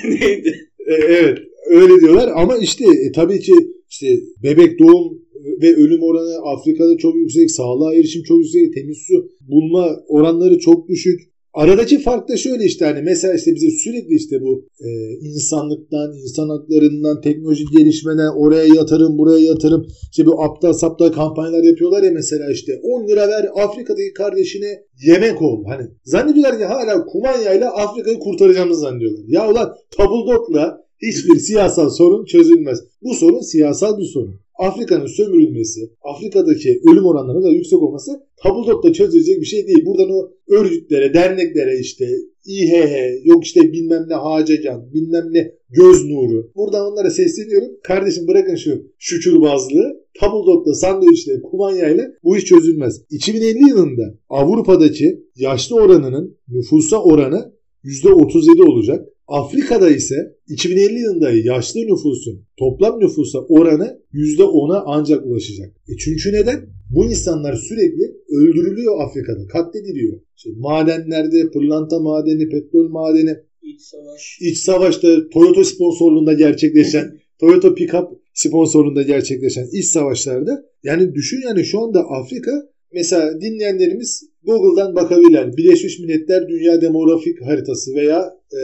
Neydi? 0.04 0.68
E, 0.86 0.94
evet 0.94 1.38
öyle 1.70 2.00
diyorlar 2.00 2.30
ama 2.34 2.56
işte 2.56 2.84
e, 2.84 3.12
tabii 3.12 3.40
ki 3.40 3.54
işte 3.90 4.06
bebek 4.42 4.78
doğum 4.78 5.24
ve 5.62 5.74
ölüm 5.74 6.02
oranı 6.02 6.36
Afrika'da 6.44 6.98
çok 6.98 7.16
yüksek, 7.16 7.50
sağlığa 7.50 7.94
erişim 7.94 8.22
çok 8.22 8.38
yüksek, 8.38 8.74
temiz 8.74 8.98
su 8.98 9.28
bulma 9.40 9.96
oranları 10.08 10.58
çok 10.58 10.88
düşük. 10.88 11.20
Aradaki 11.54 11.98
fark 11.98 12.28
da 12.28 12.36
şöyle 12.36 12.64
işte 12.64 12.84
hani 12.84 13.02
mesela 13.02 13.34
işte 13.34 13.54
bize 13.54 13.70
sürekli 13.70 14.14
işte 14.14 14.40
bu 14.40 14.68
e, 14.80 14.88
insanlıktan, 15.20 16.12
insan 16.12 16.48
haklarından, 16.48 17.20
teknolojik 17.20 17.72
gelişmeden 17.78 18.36
oraya 18.36 18.64
yatırım, 18.64 19.18
buraya 19.18 19.38
yatırım. 19.38 19.86
İşte 20.10 20.26
bu 20.26 20.42
aptal 20.42 20.72
saptal 20.72 21.12
kampanyalar 21.12 21.62
yapıyorlar 21.62 22.02
ya 22.02 22.10
mesela 22.10 22.50
işte 22.52 22.80
10 22.82 23.08
lira 23.08 23.28
ver 23.28 23.46
Afrika'daki 23.56 24.12
kardeşine 24.12 24.82
yemek 25.06 25.42
ol. 25.42 25.64
Hani 25.66 25.90
zannediyorlar 26.04 26.58
ki 26.58 26.64
hala 26.64 27.04
kumanyayla 27.04 27.70
Afrika'yı 27.70 28.18
kurtaracağımızı 28.18 28.80
zannediyorlar. 28.80 29.24
Ya 29.28 29.50
ulan 29.50 29.74
tabuldotla 29.96 30.84
hiçbir 31.02 31.38
siyasal 31.38 31.90
sorun 31.90 32.24
çözülmez. 32.24 32.80
Bu 33.02 33.14
sorun 33.14 33.40
siyasal 33.40 33.98
bir 33.98 34.06
sorun. 34.06 34.43
Afrika'nın 34.58 35.06
sömürülmesi, 35.06 35.80
Afrika'daki 36.02 36.80
ölüm 36.90 37.04
oranlarının 37.04 37.44
da 37.44 37.50
yüksek 37.50 37.82
olması 37.82 38.10
tabldot'ta 38.42 38.92
çözülecek 38.92 39.40
bir 39.40 39.46
şey 39.46 39.66
değil. 39.66 39.86
Buradan 39.86 40.10
o 40.10 40.30
örgütlere, 40.48 41.14
derneklere 41.14 41.78
işte 41.78 42.08
İHH, 42.46 43.24
yok 43.24 43.44
işte 43.44 43.60
bilmem 43.72 44.04
ne 44.08 44.14
Hacecan, 44.14 44.92
bilmem 44.94 45.24
ne 45.30 45.52
göz 45.70 46.04
nuru. 46.04 46.50
Buradan 46.56 46.92
onlara 46.92 47.10
sesleniyorum. 47.10 47.68
Kardeşim 47.82 48.28
bırakın 48.28 48.54
şu 48.54 48.82
şükürbazlığı. 48.98 50.04
Tabldot'ta, 50.20 50.74
sandviçle, 50.74 51.42
kumanyayla 51.42 52.04
bu 52.24 52.36
iş 52.36 52.44
çözülmez. 52.44 53.02
2050 53.10 53.68
yılında 53.68 54.02
Avrupa'daki 54.28 55.24
yaşlı 55.36 55.76
oranının 55.76 56.38
nüfusa 56.48 57.02
oranı 57.02 57.54
%37 57.84 58.62
olacak. 58.62 59.08
Afrika'da 59.28 59.90
ise 59.90 60.36
2050 60.48 61.00
yılında 61.00 61.30
yaşlı 61.30 61.80
nüfusun 61.80 62.46
toplam 62.58 63.00
nüfusa 63.00 63.38
oranı 63.38 64.00
%10'a 64.12 64.82
ancak 64.86 65.26
ulaşacak. 65.26 65.76
E 65.88 65.96
çünkü 65.96 66.32
neden? 66.32 66.66
Bu 66.90 67.04
insanlar 67.04 67.54
sürekli 67.54 68.16
öldürülüyor 68.28 69.00
Afrika'da, 69.00 69.46
katlediliyor. 69.46 70.20
İşte 70.36 70.50
madenlerde, 70.56 71.50
pırlanta 71.50 72.00
madeni, 72.00 72.48
petrol 72.48 72.88
madeni, 72.88 73.36
iç 73.62 73.80
savaş. 73.80 74.38
İç 74.40 74.58
savaşta 74.58 75.28
Toyota 75.28 75.64
sponsorluğunda 75.64 76.32
gerçekleşen, 76.32 77.18
Toyota 77.40 77.74
pickup 77.74 78.08
sponsorluğunda 78.34 79.02
gerçekleşen 79.02 79.66
iç 79.72 79.84
savaşlarda 79.84 80.64
yani 80.82 81.14
düşün 81.14 81.40
yani 81.44 81.64
şu 81.64 81.80
anda 81.80 82.00
Afrika 82.00 82.50
mesela 82.94 83.40
dinleyenlerimiz 83.40 84.22
Google'dan 84.44 84.94
bakabilirler. 84.94 85.56
Birleşmiş 85.56 85.98
Milletler 85.98 86.48
Dünya 86.48 86.80
Demografik 86.80 87.42
Haritası 87.42 87.94
veya 87.94 88.34
e, 88.52 88.60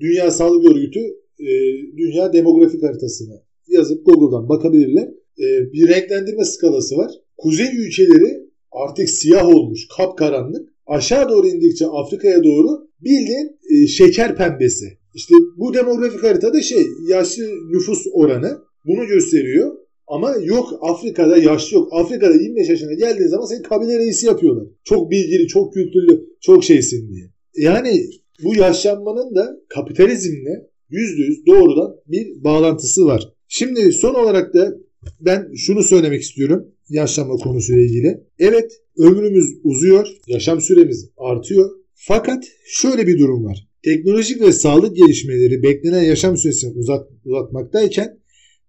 Dünya 0.00 0.30
Sağlık 0.30 0.70
Örgütü 0.70 1.00
e, 1.40 1.48
Dünya 1.96 2.32
Demografik 2.32 2.82
Haritasını 2.82 3.42
yazıp 3.68 4.06
Google'dan 4.06 4.48
bakabilirler. 4.48 5.08
E, 5.38 5.72
bir 5.72 5.88
renklendirme 5.88 6.44
skalası 6.44 6.96
var. 6.96 7.10
Kuzey 7.36 7.66
ülkeleri 7.66 8.44
artık 8.72 9.08
siyah 9.08 9.48
olmuş, 9.48 9.80
kapkaranlık. 9.96 10.68
Aşağı 10.86 11.28
doğru 11.28 11.46
indikçe 11.46 11.86
Afrika'ya 11.86 12.44
doğru 12.44 12.88
bildiğin 13.00 13.58
e, 13.70 13.86
şeker 13.86 14.36
pembesi. 14.36 14.86
İşte 15.14 15.34
bu 15.56 15.74
demografik 15.74 16.22
haritada 16.22 16.62
şey 16.62 16.86
yaşlı 17.08 17.42
nüfus 17.70 18.06
oranı 18.12 18.58
bunu 18.86 19.06
gösteriyor. 19.06 19.72
Ama 20.06 20.34
yok 20.42 20.78
Afrika'da 20.80 21.36
yaşlı 21.36 21.76
yok. 21.76 21.88
Afrika'da 21.92 22.34
25 22.34 22.68
yaşına 22.68 22.92
geldiğin 22.92 23.28
zaman 23.28 23.46
seni 23.46 23.62
kabile 23.62 23.98
reisi 23.98 24.26
yapıyorlar. 24.26 24.66
Çok 24.84 25.10
bilgili, 25.10 25.46
çok 25.46 25.74
kültürlü, 25.74 26.26
çok 26.40 26.64
şeysin 26.64 27.08
diye. 27.08 27.30
Yani 27.56 28.06
bu 28.42 28.54
yaşlanmanın 28.54 29.34
da 29.34 29.60
kapitalizmle 29.68 30.66
%100 30.90 31.46
doğrudan 31.46 31.96
bir 32.06 32.44
bağlantısı 32.44 33.04
var. 33.04 33.32
Şimdi 33.48 33.92
son 33.92 34.14
olarak 34.14 34.54
da 34.54 34.74
ben 35.20 35.52
şunu 35.54 35.82
söylemek 35.82 36.22
istiyorum 36.22 36.74
yaşlanma 36.88 37.36
konusuyla 37.36 37.82
ilgili. 37.82 38.20
Evet 38.38 38.72
ömrümüz 38.98 39.44
uzuyor, 39.64 40.08
yaşam 40.26 40.60
süremiz 40.60 41.10
artıyor. 41.16 41.70
Fakat 41.94 42.44
şöyle 42.66 43.06
bir 43.06 43.18
durum 43.18 43.44
var. 43.44 43.68
Teknolojik 43.84 44.40
ve 44.40 44.52
sağlık 44.52 44.96
gelişmeleri 44.96 45.62
beklenen 45.62 46.02
yaşam 46.02 46.36
süresini 46.36 46.72
uzat, 46.72 47.08
uzatmaktayken 47.24 48.18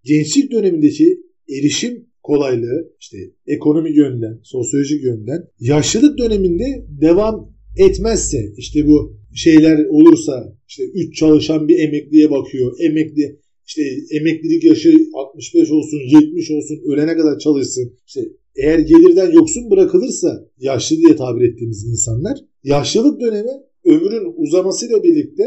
gençlik 0.04 0.52
dönemindeki 0.52 1.20
erişim 1.48 2.06
kolaylığı 2.22 2.92
işte 3.00 3.16
ekonomik 3.46 3.96
yönden, 3.96 4.40
sosyolojik 4.42 5.04
yönden 5.04 5.42
yaşlılık 5.60 6.18
döneminde 6.18 6.86
devam 7.00 7.56
etmezse 7.78 8.52
işte 8.56 8.86
bu 8.86 9.16
şeyler 9.34 9.84
olursa 9.84 10.56
işte 10.68 10.84
3 10.84 11.16
çalışan 11.16 11.68
bir 11.68 11.78
emekliye 11.78 12.30
bakıyor. 12.30 12.76
Emekli 12.80 13.40
işte 13.66 13.82
emeklilik 14.10 14.64
yaşı 14.64 14.98
65 15.14 15.70
olsun, 15.70 15.98
70 15.98 16.50
olsun, 16.50 16.78
ölene 16.92 17.16
kadar 17.16 17.38
çalışsın. 17.38 17.92
İşte 18.06 18.20
eğer 18.56 18.78
gelirden 18.78 19.32
yoksun 19.32 19.70
bırakılırsa 19.70 20.48
yaşlı 20.58 20.96
diye 20.96 21.16
tabir 21.16 21.48
ettiğimiz 21.48 21.84
insanlar 21.84 22.38
yaşlılık 22.64 23.20
dönemi 23.20 23.52
ömrün 23.84 24.32
uzamasıyla 24.36 25.02
birlikte 25.02 25.44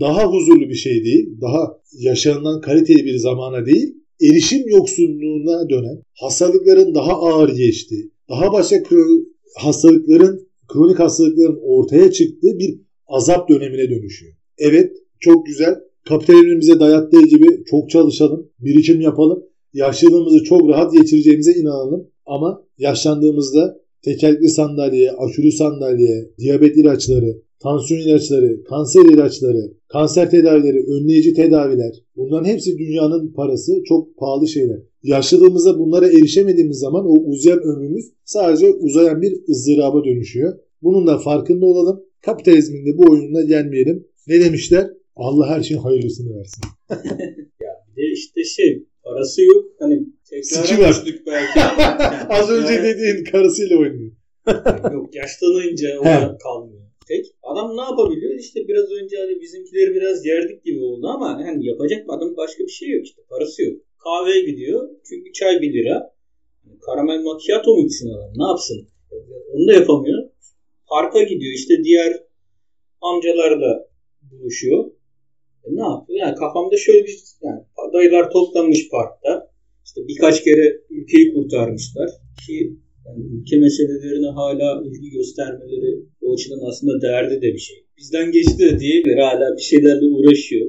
daha 0.00 0.32
huzurlu 0.32 0.68
bir 0.68 0.74
şey 0.74 1.04
değil, 1.04 1.40
daha 1.40 1.80
yaşanılan 1.98 2.60
kaliteli 2.60 3.04
bir 3.04 3.16
zamana 3.16 3.66
değil, 3.66 3.94
erişim 4.22 4.68
yoksunluğuna 4.68 5.70
dönen, 5.70 6.02
hastalıkların 6.14 6.94
daha 6.94 7.12
ağır 7.12 7.48
geçtiği, 7.48 8.10
daha 8.28 8.52
başka 8.52 8.76
hastalıkların, 9.56 10.48
kronik 10.68 10.98
hastalıkların 10.98 11.58
ortaya 11.62 12.12
çıktığı 12.12 12.58
bir 12.58 12.80
azap 13.06 13.48
dönemine 13.48 13.90
dönüşüyor. 13.90 14.32
Evet, 14.58 14.92
çok 15.20 15.46
güzel. 15.46 15.74
Kapitalizmin 16.08 16.60
bize 16.60 16.80
dayattığı 16.80 17.22
gibi 17.22 17.64
çok 17.70 17.90
çalışalım, 17.90 18.50
birikim 18.60 19.00
yapalım. 19.00 19.44
Yaşlılığımızı 19.72 20.44
çok 20.44 20.68
rahat 20.68 20.92
geçireceğimize 20.92 21.52
inanalım. 21.52 22.08
Ama 22.26 22.62
yaşlandığımızda 22.78 23.80
tekerlekli 24.02 24.48
sandalye, 24.48 25.12
aşırı 25.12 25.52
sandalye, 25.52 26.30
diyabet 26.38 26.76
ilaçları, 26.76 27.42
tansiyon 27.62 28.00
ilaçları, 28.00 28.64
kanser 28.64 29.04
ilaçları, 29.04 29.72
kanser 29.88 30.30
tedavileri, 30.30 30.84
önleyici 30.86 31.34
tedaviler 31.34 31.92
bunların 32.16 32.44
hepsi 32.44 32.78
dünyanın 32.78 33.32
parası 33.32 33.72
çok 33.88 34.16
pahalı 34.16 34.48
şeyler. 34.48 34.78
Yaşlılığımızda 35.02 35.78
bunlara 35.78 36.06
erişemediğimiz 36.06 36.78
zaman 36.78 37.06
o 37.06 37.12
uzayan 37.12 37.60
ömrümüz 37.60 38.12
sadece 38.24 38.70
uzayan 38.70 39.22
bir 39.22 39.36
ızdıraba 39.48 40.04
dönüşüyor. 40.04 40.58
Bunun 40.82 41.06
da 41.06 41.18
farkında 41.18 41.66
olalım. 41.66 42.02
Kapitalizmin 42.22 42.86
de 42.86 42.98
bu 42.98 43.10
oyununa 43.10 43.42
gelmeyelim. 43.42 44.06
Ne 44.26 44.40
demişler? 44.40 44.90
Allah 45.16 45.48
her 45.48 45.62
şeyin 45.62 45.80
hayırlısını 45.80 46.38
versin. 46.38 46.62
ya 47.60 47.70
bir 47.88 48.02
de 48.02 48.12
işte 48.12 48.44
şey 48.44 48.86
parası 49.04 49.42
yok. 49.42 49.64
Hani 49.78 50.06
tekrar 50.30 50.88
düştük 50.88 51.26
belki. 51.26 51.60
Az 52.28 52.50
önce 52.50 52.82
dediğin 52.82 53.24
karısıyla 53.24 53.78
oynuyor. 53.78 54.12
yok 54.92 55.14
yaşlanınca 55.14 56.00
ona 56.00 56.38
kalmıyor 56.38 56.85
tek. 57.08 57.24
Adam 57.42 57.76
ne 57.76 57.80
yapabiliyor? 57.80 58.34
İşte 58.38 58.68
biraz 58.68 58.90
önce 58.90 59.16
hani 59.16 59.40
bizimkileri 59.40 59.94
biraz 59.94 60.26
yerdik 60.26 60.64
gibi 60.64 60.80
oldu 60.84 61.06
ama 61.06 61.42
yani 61.46 61.66
yapacak 61.66 62.04
adam 62.08 62.36
başka 62.36 62.64
bir 62.64 62.68
şey 62.68 62.88
yok 62.88 63.04
işte. 63.06 63.22
Parası 63.28 63.62
yok. 63.62 63.76
Kahveye 63.98 64.40
gidiyor. 64.40 64.88
Çünkü 65.08 65.32
çay 65.32 65.60
1 65.62 65.72
lira. 65.74 66.16
Karamel 66.86 67.20
macchiato 67.22 67.74
mu 67.74 67.86
içsin 67.86 68.08
adam? 68.08 68.32
Ne 68.36 68.46
yapsın? 68.48 68.88
Onu 69.52 69.68
da 69.68 69.72
yapamıyor. 69.72 70.30
Parka 70.88 71.22
gidiyor. 71.22 71.52
İşte 71.54 71.74
diğer 71.84 72.12
amcalarla 73.00 73.88
buluşuyor. 74.22 74.90
E 75.64 75.68
ne 75.76 75.82
yapıyor? 75.82 76.18
Yani 76.18 76.34
kafamda 76.34 76.76
şöyle 76.76 77.04
bir 77.04 77.18
yani 77.42 77.60
dayılar 77.92 78.30
toplanmış 78.30 78.88
parkta. 78.88 79.50
İşte 79.84 80.08
birkaç 80.08 80.44
kere 80.44 80.80
ülkeyi 80.90 81.34
kurtarmışlar. 81.34 82.10
Ki 82.46 82.76
yani 83.06 83.24
ülke 83.34 83.56
meselelerine 83.56 84.30
hala 84.30 84.82
ilgi 84.84 85.10
göstermeleri 85.10 86.06
o 86.26 86.34
açıdan 86.34 86.62
aslında 86.68 86.94
değerli 87.06 87.42
de 87.42 87.48
bir 87.54 87.64
şey. 87.68 87.76
Bizden 87.98 88.32
geçti 88.32 88.58
de 88.58 88.80
diyebilir 88.80 89.16
hala 89.16 89.56
bir 89.56 89.62
şeylerle 89.62 90.06
uğraşıyor. 90.06 90.68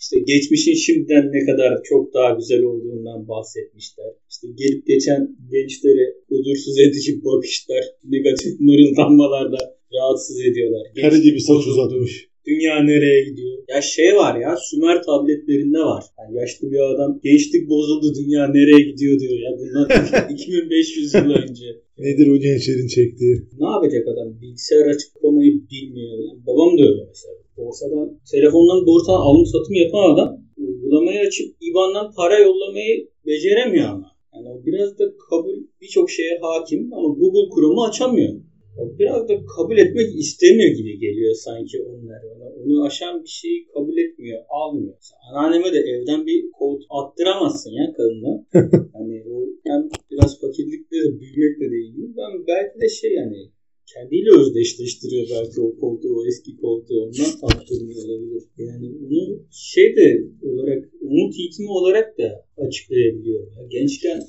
İşte 0.00 0.16
geçmişin 0.18 0.74
şimdiden 0.74 1.24
ne 1.32 1.46
kadar 1.48 1.82
çok 1.90 2.14
daha 2.14 2.30
güzel 2.30 2.62
olduğundan 2.62 3.28
bahsetmişler. 3.28 4.12
İşte 4.30 4.46
gelip 4.60 4.86
geçen 4.86 5.36
gençleri 5.52 6.04
huzursuz 6.28 6.78
edici 6.78 7.12
bakışlar, 7.24 7.84
negatif 8.04 8.60
mırıldanmalarla 8.60 9.58
rahatsız 9.94 10.40
ediyorlar. 10.40 10.82
Kare 10.94 11.02
Gençlik 11.02 11.24
gibi 11.24 11.40
saç 11.40 11.66
uzatmış. 11.66 12.28
Dünya 12.46 12.82
nereye 12.82 13.24
gidiyor? 13.24 13.58
Ya 13.68 13.82
şey 13.82 14.14
var 14.14 14.40
ya 14.40 14.56
Sümer 14.56 15.02
tabletlerinde 15.02 15.78
var. 15.78 16.04
Yani 16.18 16.36
yaşlı 16.36 16.70
bir 16.72 16.94
adam 16.94 17.20
gençlik 17.24 17.68
bozuldu 17.68 18.14
dünya 18.20 18.46
nereye 18.48 18.90
gidiyor 18.90 19.20
diyor 19.20 19.38
ya 19.44 19.50
bundan 19.58 19.88
2500 20.34 21.14
yıl 21.14 21.30
önce. 21.30 21.85
Nedir 21.98 22.26
o 22.34 22.36
gençlerin 22.36 22.88
çektiği? 22.88 23.34
Ne 23.60 23.66
yapacak 23.74 24.08
adam? 24.08 24.40
Bilgisayar 24.40 24.86
açıklamayı 24.86 25.52
bilmiyor. 25.70 26.18
Yani 26.26 26.46
babam 26.46 26.78
da 26.78 26.82
öyle 26.82 27.04
mesela. 27.08 27.34
Borsadan, 27.56 28.20
telefondan 28.32 28.86
borsadan 28.86 29.20
alım 29.20 29.46
satım 29.46 29.74
yapan 29.74 30.14
adam 30.14 30.46
uygulamayı 30.56 31.20
açıp 31.20 31.56
IBAN'dan 31.60 32.12
para 32.16 32.38
yollamayı 32.38 33.08
beceremiyor 33.26 33.88
ama. 33.88 34.10
Yani 34.34 34.48
o 34.48 34.66
biraz 34.66 34.98
da 34.98 35.04
kabul 35.30 35.56
birçok 35.80 36.10
şeye 36.10 36.38
hakim 36.42 36.92
ama 36.92 37.08
Google 37.08 37.54
Chrome'u 37.54 37.84
açamıyor. 37.84 38.34
O 38.78 38.98
biraz 38.98 39.28
da 39.28 39.34
kabul 39.56 39.78
etmek 39.78 40.16
istemiyor 40.16 40.70
gibi 40.76 40.98
geliyor 40.98 41.34
sanki 41.34 41.82
onlar. 41.82 42.20
Ona, 42.32 42.48
onu 42.64 42.84
aşan 42.86 43.22
bir 43.22 43.28
şeyi 43.28 43.66
kabul 43.74 43.98
etmiyor, 43.98 44.40
almıyor. 44.48 44.94
Anneanneme 45.32 45.72
de 45.72 45.78
evden 45.78 46.26
bir 46.26 46.50
kod 46.58 46.80
attıramazsın 46.90 47.70
ya 47.70 47.92
kadına. 47.96 48.46
hani 48.92 49.24
o 49.30 49.45
hem 49.68 49.88
biraz 50.10 50.40
fakirlikle 50.40 50.96
de 51.04 51.20
büyümekle 51.20 51.70
de 51.72 51.78
ilgili. 51.84 52.16
Ben 52.16 52.46
belki 52.46 52.80
de 52.80 52.88
şey 52.88 53.12
yani 53.14 53.50
kendiyle 53.94 54.30
özdeşleştiriyor 54.40 55.26
belki 55.30 55.60
o 55.60 55.80
koltuğu, 55.80 56.14
o 56.18 56.26
eski 56.26 56.56
koltuğu 56.56 57.02
ondan 57.04 57.32
attırmıyor 57.42 58.04
olabilir. 58.04 58.42
Yani 58.58 58.86
bunu 59.00 59.46
şey 59.52 59.96
de 59.96 60.24
olarak, 60.42 60.90
umut 61.00 61.34
eğitimi 61.38 61.70
olarak 61.70 62.18
da 62.18 62.46
açıklayabiliyor. 62.56 63.42
Ya 63.56 63.66
gençken 63.68 64.22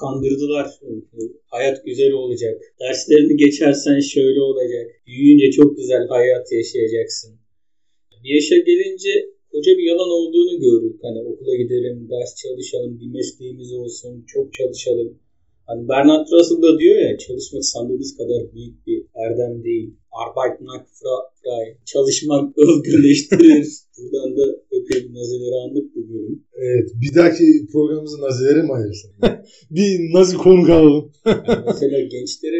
kandırdılar. 0.00 0.66
Hayat 1.46 1.84
güzel 1.84 2.12
olacak. 2.12 2.62
Derslerini 2.80 3.36
geçersen 3.36 4.00
şöyle 4.00 4.40
olacak. 4.40 4.86
Büyüyünce 5.06 5.50
çok 5.50 5.76
güzel 5.76 6.06
hayat 6.08 6.52
yaşayacaksın. 6.52 7.30
Bir 8.24 8.34
yaşa 8.34 8.56
gelince 8.56 9.10
koca 9.52 9.72
bir 9.78 9.86
yalan 9.92 10.10
olduğunu 10.18 10.54
gördük. 10.66 10.96
Hani 11.02 11.18
okula 11.30 11.54
gidelim, 11.62 12.08
ders 12.10 12.32
çalışalım, 12.42 13.00
bir 13.00 13.10
mesleğimiz 13.16 13.72
olsun, 13.72 14.24
çok 14.26 14.46
çalışalım. 14.54 15.10
Hani 15.70 15.88
Bernard 15.88 16.26
Russell 16.32 16.62
da 16.62 16.78
diyor 16.78 16.96
ya 16.96 17.18
çalışmak 17.18 17.64
sandığınız 17.64 18.16
kadar 18.16 18.40
büyük 18.54 18.86
bir 18.86 18.98
erdem 19.24 19.64
değil. 19.64 19.90
Arbeit 20.22 20.60
macht 20.60 20.88
frei. 20.98 21.76
Çalışmak 21.92 22.58
özgürleştirir. 22.66 23.66
Buradan 23.98 24.36
da 24.38 24.44
epey 24.76 25.08
bir 25.08 25.14
nazeleri 25.14 25.56
andık 25.64 25.86
bu 25.94 26.00
bölüm. 26.08 26.44
Evet. 26.54 26.88
Bir 27.02 27.14
dahaki 27.14 27.44
programımızı 27.72 28.20
nazilere 28.20 28.62
mi 28.62 28.72
ayırsın? 28.72 29.10
bir 29.76 30.14
nazi 30.14 30.36
konuk 30.36 30.70
alalım. 30.70 31.12
Yani 31.26 31.64
mesela 31.66 32.00
gençleri 32.00 32.52
böyle 32.52 32.59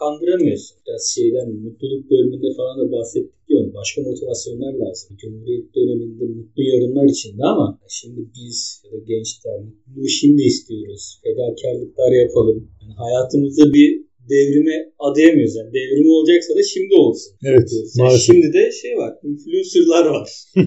kandıramıyorsun. 0.00 0.76
Biraz 0.86 1.04
şeyden 1.14 1.48
mutluluk 1.66 2.10
bölümünde 2.10 2.50
falan 2.56 2.74
da 2.80 2.92
bahsettik 2.92 3.44
ya 3.48 3.58
onu. 3.58 3.74
Başka 3.74 4.02
motivasyonlar 4.02 4.72
lazım. 4.82 5.16
Cumhuriyet 5.20 5.74
döneminde 5.74 6.24
mutlu 6.24 6.62
yarınlar 6.62 7.06
içinde 7.14 7.44
ama 7.44 7.80
şimdi 7.88 8.20
biz 8.36 8.82
ya 8.84 8.92
da 8.92 8.98
gençler 8.98 9.58
mutluluğu 9.66 10.08
şimdi 10.08 10.42
istiyoruz. 10.42 11.20
Fedakarlıklar 11.24 12.12
yapalım. 12.24 12.58
Yani 12.82 12.94
hayatımızda 13.04 13.74
bir 13.74 14.04
devrime 14.30 14.92
adayamıyoruz. 14.98 15.56
Yani 15.56 15.72
devrim 15.72 16.08
olacaksa 16.10 16.56
da 16.56 16.62
şimdi 16.62 16.94
olsun. 16.94 17.32
Evet. 17.44 17.68
Yani 17.72 17.88
Maalesef. 17.98 18.26
şimdi 18.26 18.52
de 18.52 18.72
şey 18.72 18.96
var. 18.96 19.12
Influencer'lar 19.22 20.06
var. 20.06 20.30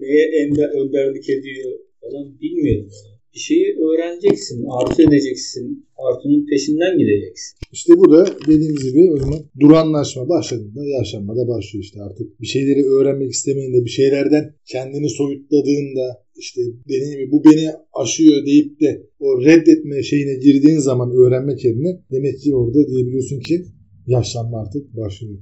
Neye 0.00 0.24
ender, 0.40 0.68
önderlik 0.80 1.30
ediyor 1.30 1.78
falan 2.00 2.40
bilmiyorum. 2.40 2.90
Bir 3.34 3.38
şeyi 3.38 3.76
öğreneceksin, 3.78 4.64
arzu 4.70 5.02
edeceksin, 5.02 5.83
artunun 5.96 6.46
peşinden 6.46 6.98
gideceksin. 6.98 7.58
İşte 7.72 7.92
burada 7.98 8.26
dediğimiz 8.46 8.84
gibi 8.84 9.12
o 9.12 9.16
zaman 9.16 9.40
duranlaşma 9.60 10.28
başladığında 10.28 10.84
yaşanma 10.98 11.36
da 11.36 11.48
başlıyor 11.48 11.84
işte 11.84 12.02
artık. 12.02 12.40
Bir 12.40 12.46
şeyleri 12.46 12.82
öğrenmek 12.84 13.32
istemeyinde 13.32 13.84
bir 13.84 13.90
şeylerden 13.90 14.54
kendini 14.66 15.08
soyutladığında 15.08 16.24
işte 16.36 16.60
dediğim 16.88 17.18
gibi 17.18 17.30
bu 17.32 17.44
beni 17.44 17.70
aşıyor 17.92 18.46
deyip 18.46 18.80
de 18.80 19.06
o 19.18 19.44
reddetme 19.44 20.02
şeyine 20.02 20.34
girdiğin 20.34 20.78
zaman 20.78 21.10
öğrenmek 21.10 21.64
yerine 21.64 22.00
demek 22.12 22.40
ki 22.40 22.54
orada 22.54 22.88
diyebiliyorsun 22.88 23.40
ki 23.40 23.64
yaşlanma 24.06 24.60
artık 24.60 24.96
başlıyor. 24.96 25.38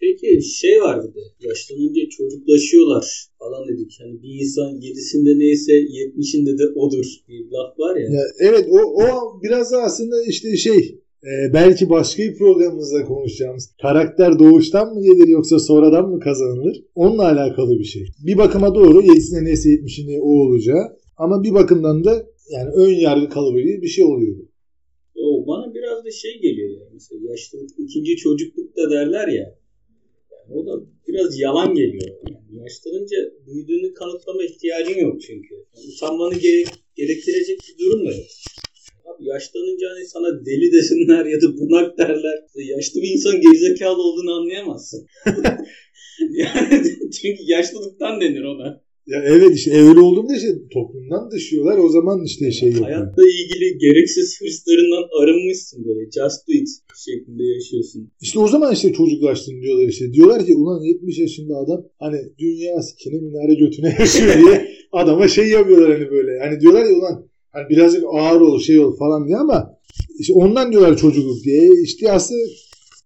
Peki 0.00 0.42
şey 0.42 0.80
var 0.80 1.02
bir 1.02 1.14
de 1.14 1.20
yaşlanınca 1.48 2.02
çocuklaşıyorlar 2.10 3.29
falan 3.50 3.68
dedik. 3.68 3.98
Hani 4.00 4.22
bir 4.22 4.40
insan 4.40 4.80
yedisinde 4.80 5.38
neyse 5.38 5.72
yetmişinde 5.72 6.58
de 6.58 6.66
odur 6.74 7.04
diye 7.28 7.40
bir 7.40 7.50
laf 7.50 7.78
var 7.78 7.96
ya. 7.96 8.08
Ya 8.10 8.22
evet 8.40 8.66
o, 8.70 8.78
o 8.78 9.40
biraz 9.42 9.72
da 9.72 9.82
aslında 9.82 10.22
işte 10.28 10.56
şey 10.56 11.00
e, 11.24 11.52
belki 11.54 11.90
başka 11.90 12.22
bir 12.22 12.34
programımızda 12.34 13.04
konuşacağımız 13.04 13.74
karakter 13.82 14.38
doğuştan 14.38 14.94
mı 14.94 15.02
gelir 15.02 15.28
yoksa 15.28 15.58
sonradan 15.58 16.08
mı 16.10 16.20
kazanılır? 16.20 16.84
Onunla 16.94 17.22
alakalı 17.22 17.78
bir 17.78 17.84
şey. 17.84 18.06
Bir 18.26 18.38
bakıma 18.38 18.74
doğru 18.74 19.02
7'sinde 19.02 19.44
neyse 19.44 19.68
70'inde 19.68 20.20
o 20.20 20.28
olacağı 20.28 20.96
ama 21.16 21.42
bir 21.42 21.54
bakımdan 21.54 22.04
da 22.04 22.26
yani 22.50 22.70
ön 22.70 22.94
yargı 22.94 23.28
kalıbı 23.28 23.60
gibi 23.60 23.82
bir 23.82 23.88
şey 23.88 24.04
oluyor. 24.04 24.36
bu. 24.38 24.50
O 25.16 25.46
bana 25.46 25.74
biraz 25.74 26.04
da 26.04 26.10
şey 26.10 26.40
geliyor 26.40 26.70
ya. 26.70 26.86
Mesela 26.92 27.20
yaşlılık 27.30 27.70
ikinci 27.78 28.16
çocuklukta 28.16 28.90
derler 28.90 29.28
ya. 29.28 29.56
Yani 30.32 30.58
o 30.58 30.66
da 30.66 30.84
biraz 31.12 31.38
yalan 31.38 31.74
geliyor. 31.74 32.10
Yani 32.30 32.60
yaşlanınca 32.62 33.16
büyüdüğünü 33.46 33.94
kanıtlama 33.94 34.44
ihtiyacın 34.44 34.98
yok 35.00 35.20
çünkü. 35.26 35.54
Yani 35.54 35.86
utanmanı 35.94 36.34
gerek, 36.34 36.66
gerektirecek 36.96 37.58
bir 37.68 37.84
durum 37.84 38.06
da 38.06 38.10
yok. 38.14 38.26
Abi 39.04 39.24
yaşlanınca 39.28 39.86
hani 39.90 40.06
sana 40.06 40.44
deli 40.46 40.72
desinler 40.72 41.24
ya 41.26 41.42
da 41.42 41.58
bunak 41.58 41.98
derler. 41.98 42.38
Yaşlı 42.54 43.02
bir 43.02 43.08
insan 43.08 43.40
gerizekalı 43.40 44.02
olduğunu 44.02 44.32
anlayamazsın. 44.32 45.06
yani 46.30 46.82
çünkü 47.22 47.42
yaşlılıktan 47.42 48.20
denir 48.20 48.44
ona. 48.44 48.84
Ya 49.10 49.22
evet 49.26 49.54
işte 49.54 49.70
öyle 49.88 50.00
olduğunda 50.00 50.36
işte 50.36 50.48
toplumdan 50.72 51.30
dışıyorlar 51.30 51.78
o 51.78 51.88
zaman 51.88 52.24
işte 52.24 52.52
şey 52.52 52.68
yapıyor. 52.68 52.86
Hayatla 52.86 53.22
ilgili 53.22 53.78
gereksiz 53.78 54.40
hırslarından 54.40 55.22
arınmışsın 55.22 55.84
böyle. 55.84 56.04
Just 56.04 56.48
do 56.48 56.52
it 56.52 56.68
şeklinde 57.06 57.44
yaşıyorsun. 57.44 58.10
İşte 58.20 58.38
o 58.38 58.48
zaman 58.48 58.72
işte 58.72 58.92
çocuklaştın 58.92 59.62
diyorlar 59.62 59.88
işte. 59.88 60.12
Diyorlar 60.12 60.46
ki 60.46 60.56
ulan 60.56 60.82
70 60.82 61.18
yaşında 61.18 61.56
adam 61.56 61.84
hani 61.98 62.18
dünya 62.38 62.82
sikine 62.82 63.20
minare 63.20 63.54
götüne 63.54 63.88
yaşıyor 63.98 64.34
diye 64.44 64.68
adama 64.92 65.28
şey 65.28 65.48
yapıyorlar 65.48 65.92
hani 65.92 66.10
böyle. 66.10 66.38
Hani 66.40 66.60
diyorlar 66.60 66.84
ya 66.84 66.96
ulan 66.96 67.28
hani 67.52 67.68
birazcık 67.68 68.04
ağır 68.12 68.40
ol 68.40 68.60
şey 68.60 68.78
ol 68.78 68.96
falan 68.96 69.28
diye 69.28 69.36
ama 69.36 69.70
işte 70.18 70.32
ondan 70.32 70.72
diyorlar 70.72 70.96
çocukluk 70.96 71.44
diye. 71.44 71.82
İşte 71.84 72.12
aslında 72.12 72.40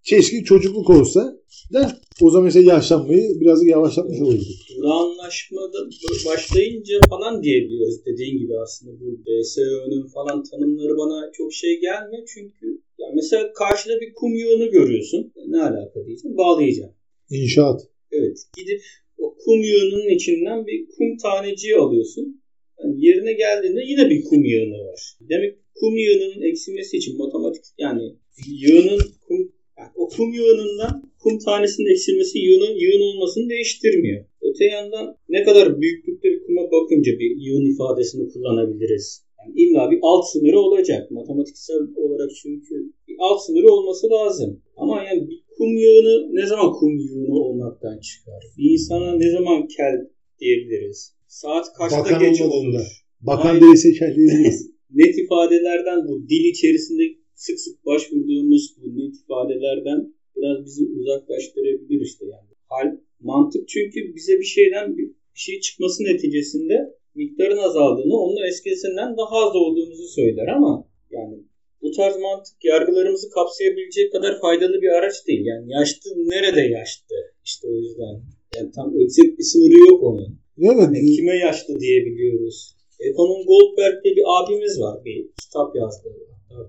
keşke 0.04 0.44
çocukluk 0.44 0.90
olsa 0.90 1.36
da 1.72 1.98
o 2.20 2.30
zaman 2.30 2.48
işte 2.48 2.60
yaşlanmayı 2.60 3.40
birazcık 3.40 3.68
yavaşlatmış 3.68 4.20
olurduk. 4.20 4.46
Durağanlaşmada 4.76 5.78
başlayınca 6.26 7.00
falan 7.08 7.42
diyebiliyoruz 7.42 8.06
dediğin 8.06 8.38
gibi 8.38 8.52
aslında 8.64 9.00
bu 9.00 9.06
BSÖ'nün 9.26 10.06
falan 10.06 10.42
tanımları 10.42 10.96
bana 10.96 11.30
çok 11.32 11.52
şey 11.52 11.80
gelmiyor 11.80 12.28
çünkü 12.34 12.66
ya 12.98 13.06
mesela 13.14 13.52
karşıda 13.52 14.00
bir 14.00 14.12
kum 14.14 14.34
yığını 14.34 14.66
görüyorsun. 14.66 15.32
Ne 15.46 15.62
alaka 15.62 16.06
diyeceğim? 16.06 16.36
Bağlayacağım. 16.36 16.92
İnşaat. 17.30 17.80
Evet. 18.12 18.38
Gidip 18.56 18.82
o 19.18 19.36
kum 19.44 19.62
yığınının 19.62 20.14
içinden 20.16 20.66
bir 20.66 20.86
kum 20.86 21.16
taneciği 21.16 21.76
alıyorsun. 21.76 22.42
Yani 22.78 23.06
yerine 23.06 23.32
geldiğinde 23.32 23.80
yine 23.86 24.10
bir 24.10 24.24
kum 24.24 24.44
yığını 24.44 24.78
var. 24.84 25.16
Demek 25.20 25.58
kum 25.74 25.96
yığınının 25.96 26.42
eksilmesi 26.50 26.96
için 26.96 27.18
matematik 27.18 27.64
yani 27.78 28.02
yığının 28.46 29.00
kum 29.28 29.52
yani 29.78 29.90
o 29.96 30.08
kum 30.08 30.32
yığınından 30.32 30.94
kum 31.22 31.38
tanesinin 31.38 31.92
eksilmesi 31.92 32.38
yığının 32.38 32.74
yığın 32.82 33.00
olmasını 33.00 33.50
değiştirmiyor. 33.50 34.24
Öte 34.42 34.64
yandan 34.64 35.16
ne 35.28 35.42
kadar 35.42 35.80
büyüklükte 35.80 36.28
bir 36.28 36.42
kuma 36.46 36.62
bakınca 36.70 37.12
bir 37.20 37.30
yığın 37.36 37.66
ifadesini 37.74 38.32
kullanabiliriz. 38.32 39.24
Yani 39.38 39.52
illa 39.60 39.90
bir 39.90 39.98
alt 40.02 40.24
sınırı 40.32 40.58
olacak. 40.58 41.10
Matematiksel 41.10 41.80
olarak 41.96 42.30
çünkü 42.42 42.74
bir 43.08 43.16
alt 43.18 43.40
sınırı 43.46 43.68
olması 43.72 44.10
lazım. 44.10 44.62
Ama 44.76 45.02
yani 45.02 45.28
bir 45.28 45.44
kum 45.58 45.76
yığını 45.76 46.34
ne 46.34 46.46
zaman 46.46 46.72
kum 46.72 46.98
yığını 46.98 47.34
olmaktan 47.34 47.98
çıkar? 47.98 48.44
Bir 48.58 48.70
insana 48.70 49.16
ne 49.16 49.30
zaman 49.30 49.66
kel 49.66 49.94
diyebiliriz? 50.40 51.14
Saat 51.28 51.66
kaçta 51.78 51.98
Bakan 51.98 52.20
geç 52.20 52.40
olur? 52.40 53.04
Bakan 53.20 53.60
değilse 53.60 53.92
kendiyiz. 53.92 54.70
net 54.90 55.18
ifadelerden 55.18 56.08
bu 56.08 56.28
dil 56.28 56.44
içerisinde 56.44 57.02
sık 57.34 57.60
sık 57.60 57.86
başvurduğumuz 57.86 58.76
bu 58.82 58.98
net 58.98 59.14
ifadelerden 59.16 60.14
biraz 60.36 60.64
bizi 60.64 60.84
uzaklaştırabilir 60.98 62.00
işte 62.00 62.24
yani. 62.26 62.48
Hal, 62.68 62.98
mantık 63.20 63.68
çünkü 63.68 64.14
bize 64.14 64.40
bir 64.40 64.44
şeyden 64.44 64.96
bir 64.96 65.10
şey 65.34 65.60
çıkması 65.60 66.04
neticesinde 66.04 66.94
miktarın 67.14 67.56
azaldığını, 67.56 68.16
onun 68.16 68.48
eskisinden 68.48 69.16
daha 69.16 69.36
az 69.46 69.56
olduğumuzu 69.56 70.08
söyler 70.08 70.46
ama 70.46 70.88
yani 71.10 71.36
bu 71.82 71.90
tarz 71.90 72.16
mantık 72.16 72.64
yargılarımızı 72.64 73.30
kapsayabilecek 73.30 74.12
kadar 74.12 74.40
faydalı 74.40 74.82
bir 74.82 74.88
araç 74.88 75.26
değil. 75.26 75.44
Yani 75.44 75.72
yaşlı 75.72 76.10
nerede 76.16 76.60
yaşlı? 76.60 77.16
İşte 77.44 77.68
o 77.68 77.74
yüzden. 77.74 78.14
Yani 78.56 78.70
tam 78.74 79.00
eksik 79.00 79.38
bir 79.38 79.44
sınırı 79.44 79.78
yok 79.90 80.02
onun. 80.02 80.38
Evet. 80.58 80.78
Hani 80.78 81.16
kime 81.16 81.36
yaşlı 81.36 81.80
diyebiliyoruz. 81.80 82.76
Ekonom 83.00 83.46
Goldberg 83.46 84.04
diye 84.04 84.16
bir 84.16 84.24
abimiz 84.26 84.80
var. 84.80 85.04
Bir 85.04 85.28
kitap 85.42 85.76
yazdı. 85.76 86.08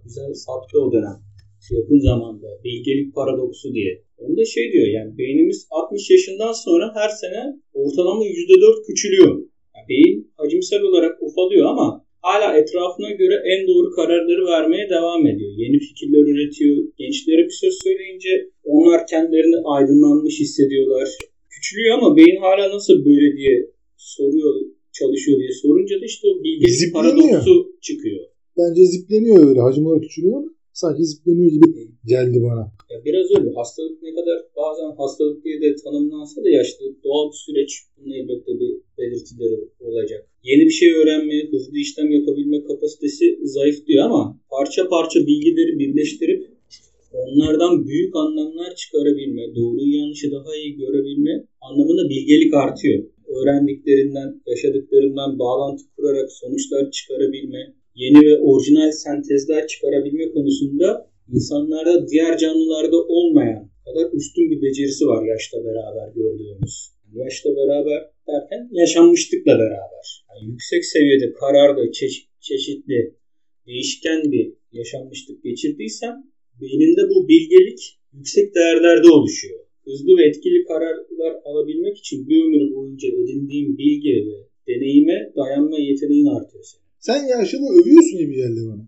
Güzel 0.04 0.34
sattı 0.34 0.82
o 0.84 0.92
dönem. 0.94 1.18
Yakın 1.72 2.00
zamanda. 2.00 2.48
Bilgelik 2.64 3.16
paradoksu 3.16 3.74
diye. 3.74 4.04
Onda 4.18 4.46
şey 4.46 4.72
diyor 4.74 4.88
yani 4.88 5.18
beynimiz 5.18 5.68
60 5.72 6.10
yaşından 6.10 6.54
sonra 6.66 6.92
her 6.96 7.10
sene 7.10 7.42
ortalama 7.74 8.24
%4 8.26 8.88
küçülüyor. 8.88 9.32
Yani 9.76 9.86
beyin 9.90 10.32
hacimsel 10.38 10.82
olarak 10.82 11.24
ufalıyor 11.24 11.66
ama 11.66 12.06
hala 12.22 12.58
etrafına 12.58 13.12
göre 13.12 13.36
en 13.54 13.68
doğru 13.68 13.92
kararları 13.92 14.46
vermeye 14.46 14.90
devam 14.90 15.28
ediyor. 15.28 15.52
Yeni 15.58 15.80
fikirler 15.80 16.24
üretiyor. 16.34 16.78
Gençlere 16.98 17.44
bir 17.46 17.58
söz 17.64 17.74
söyleyince 17.84 18.50
onlar 18.64 19.08
kendilerini 19.08 19.56
aydınlanmış 19.66 20.40
hissediyorlar. 20.40 21.10
Küçülüyor 21.50 21.98
ama 21.98 22.16
beyin 22.18 22.42
hala 22.42 22.76
nasıl 22.76 23.06
böyle 23.06 23.38
diye 23.38 23.56
soruyor, 23.98 24.54
çalışıyor 25.00 25.40
diye 25.40 25.52
sorunca 25.52 26.02
da 26.02 26.06
işte 26.06 26.28
o 26.28 26.44
bilgelik 26.44 26.74
Zipleniyor. 26.74 27.16
paradoksu 27.16 27.72
çıkıyor. 27.82 28.24
Bence 28.58 28.86
zipleniyor 28.86 29.48
öyle. 29.48 29.60
Hacim 29.60 29.86
olarak 29.86 30.04
küçülüyor 30.04 30.38
ama 30.38 30.50
sanki 30.74 31.04
zipleniyor 31.06 31.52
gibi 31.52 31.88
geldi 32.06 32.38
bana. 32.44 32.72
Ya 32.92 33.06
biraz 33.06 33.28
öyle. 33.38 33.50
Hastalık 33.56 34.04
ne 34.04 34.12
kadar 34.18 34.38
bazen 34.58 34.92
hastalık 34.98 35.44
diye 35.44 35.62
de 35.62 35.76
tanımlansa 35.76 36.44
da 36.44 36.50
yaşlılık 36.50 37.04
doğal 37.04 37.32
bir 37.32 37.38
süreç. 37.46 37.72
Bunun 37.98 38.14
elbette 38.14 38.52
bir 38.60 38.72
belirtileri 38.98 39.58
olacak. 39.80 40.28
Yeni 40.44 40.66
bir 40.66 40.78
şey 40.80 40.94
öğrenme, 40.94 41.52
hızlı 41.52 41.78
işlem 41.78 42.12
yapabilme 42.12 42.64
kapasitesi 42.64 43.40
zayıflıyor 43.44 44.06
ama 44.06 44.40
parça 44.50 44.88
parça 44.88 45.20
bilgileri 45.20 45.80
birleştirip 45.80 46.56
onlardan 47.14 47.88
büyük 47.88 48.16
anlamlar 48.16 48.76
çıkarabilme, 48.76 49.56
doğruyu 49.56 49.98
yanlışı 49.98 50.32
daha 50.32 50.56
iyi 50.56 50.76
görebilme 50.78 51.46
anlamında 51.62 52.10
bilgelik 52.10 52.54
artıyor. 52.54 53.04
Öğrendiklerinden, 53.28 54.42
yaşadıklarından 54.48 55.40
bağlantı 55.40 55.84
kurarak 55.96 56.32
sonuçlar 56.32 56.92
çıkarabilme, 56.92 57.74
yeni 57.96 58.26
ve 58.26 58.38
orijinal 58.38 58.92
sentezler 58.92 59.68
çıkarabilme 59.68 60.32
konusunda 60.32 61.10
insanlarda 61.34 62.08
diğer 62.08 62.38
canlılarda 62.38 62.98
olmayan 62.98 63.70
kadar 63.86 64.14
üstün 64.14 64.52
bir 64.52 64.62
becerisi 64.62 65.06
var 65.08 65.26
yaşla 65.26 65.58
beraber 65.66 66.08
gördüğümüz. 66.16 66.76
Yaşla 67.14 67.50
beraber 67.56 68.10
derken 68.28 68.70
yaşanmışlıkla 68.72 69.60
beraber. 69.60 70.26
Yani 70.30 70.52
yüksek 70.52 70.86
seviyede 70.86 71.34
kararlı, 71.34 71.92
çeşit, 71.92 72.28
çeşitli, 72.40 73.16
değişken 73.68 74.32
bir 74.32 74.54
yaşanmışlık 74.72 75.44
geçirdiysem 75.44 76.16
beyninde 76.62 77.10
bu 77.10 77.28
bilgelik 77.28 78.00
yüksek 78.14 78.56
değerlerde 78.56 79.10
oluşuyor. 79.10 79.60
Hızlı 79.86 80.18
ve 80.18 80.24
etkili 80.28 80.64
kararlar 80.64 81.34
alabilmek 81.46 81.98
için 81.98 82.30
bir 82.30 82.44
ömür 82.44 82.76
boyunca 82.76 83.08
edindiğim 83.08 83.78
bilgi 83.78 84.28
ve 84.28 84.38
deneyime 84.68 85.32
dayanma 85.36 85.80
yeteneğin 85.80 86.26
artıyor. 86.26 86.66
Sen 87.08 87.22
yaşlılığı 87.28 87.72
övüyorsun 87.80 88.18
gibi 88.20 88.36
geldi 88.36 88.62
bana. 88.70 88.84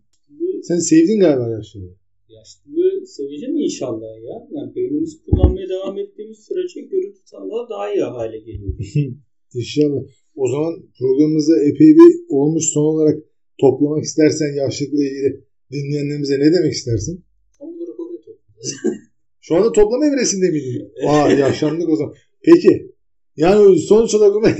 Sen 0.63 0.79
sevdin 0.79 1.19
galiba 1.19 1.49
yaşlılığı. 1.57 1.95
yaşlılığı 2.29 3.07
seveceğim 3.07 3.57
inşallah 3.57 4.11
ya. 4.29 4.35
Yani 4.51 4.75
beynimizi 4.75 5.17
kullanmaya 5.23 5.69
devam 5.69 5.97
ettiğimiz 5.97 6.37
sürece 6.47 6.81
görüntü 6.81 7.19
tanıma 7.31 7.69
daha 7.69 7.93
iyi 7.93 8.03
hale 8.03 8.39
geliyor. 8.39 8.73
İnşallah. 9.53 10.01
O 10.35 10.45
zaman 10.51 10.73
programımızda 10.99 11.55
epey 11.69 11.89
bir 11.99 12.11
olmuş 12.29 12.65
son 12.73 12.83
olarak 12.93 13.17
toplamak 13.57 14.03
istersen 14.03 14.53
yaşlılıkla 14.53 15.03
ilgili 15.03 15.43
dinleyenlerimize 15.71 16.35
ne 16.39 16.53
demek 16.53 16.73
istersin? 16.73 17.25
Tam 17.59 17.67
olarak 17.69 17.99
oraya 17.99 18.17
topluyoruz. 18.17 18.71
Şu 19.41 19.55
anda 19.55 19.71
toplama 19.71 20.05
evresinde 20.05 20.49
miydin? 20.51 20.91
Aa 21.07 21.31
yaşlandık 21.31 21.89
o 21.89 21.95
zaman. 21.95 22.13
Peki. 22.41 22.91
Yani 23.35 23.79
sonuç 23.79 24.15
olarak 24.15 24.59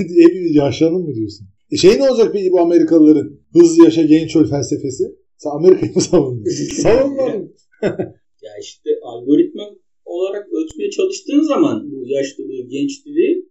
yaşlandın 0.50 1.02
mı 1.02 1.14
diyorsun? 1.14 1.46
E 1.70 1.76
şey 1.76 1.98
ne 1.98 2.10
olacak 2.10 2.30
peki 2.32 2.52
bu 2.52 2.60
Amerikalıların 2.60 3.37
hızlı 3.52 3.84
yaşa 3.84 4.02
genç 4.02 4.36
öl 4.36 4.46
felsefesi? 4.46 5.04
Sen 5.36 5.50
Amerika'yı 5.50 5.94
mı 5.94 6.00
savundun? 6.00 6.44
Savunmadın. 6.82 7.56
Ya 8.42 8.52
işte 8.62 8.90
algoritma 9.02 9.76
olarak 10.04 10.48
ölçmeye 10.52 10.90
çalıştığın 10.90 11.42
zaman 11.42 11.92
bu 11.92 12.08
yaşlılığı, 12.08 12.68
gençliği 12.68 13.48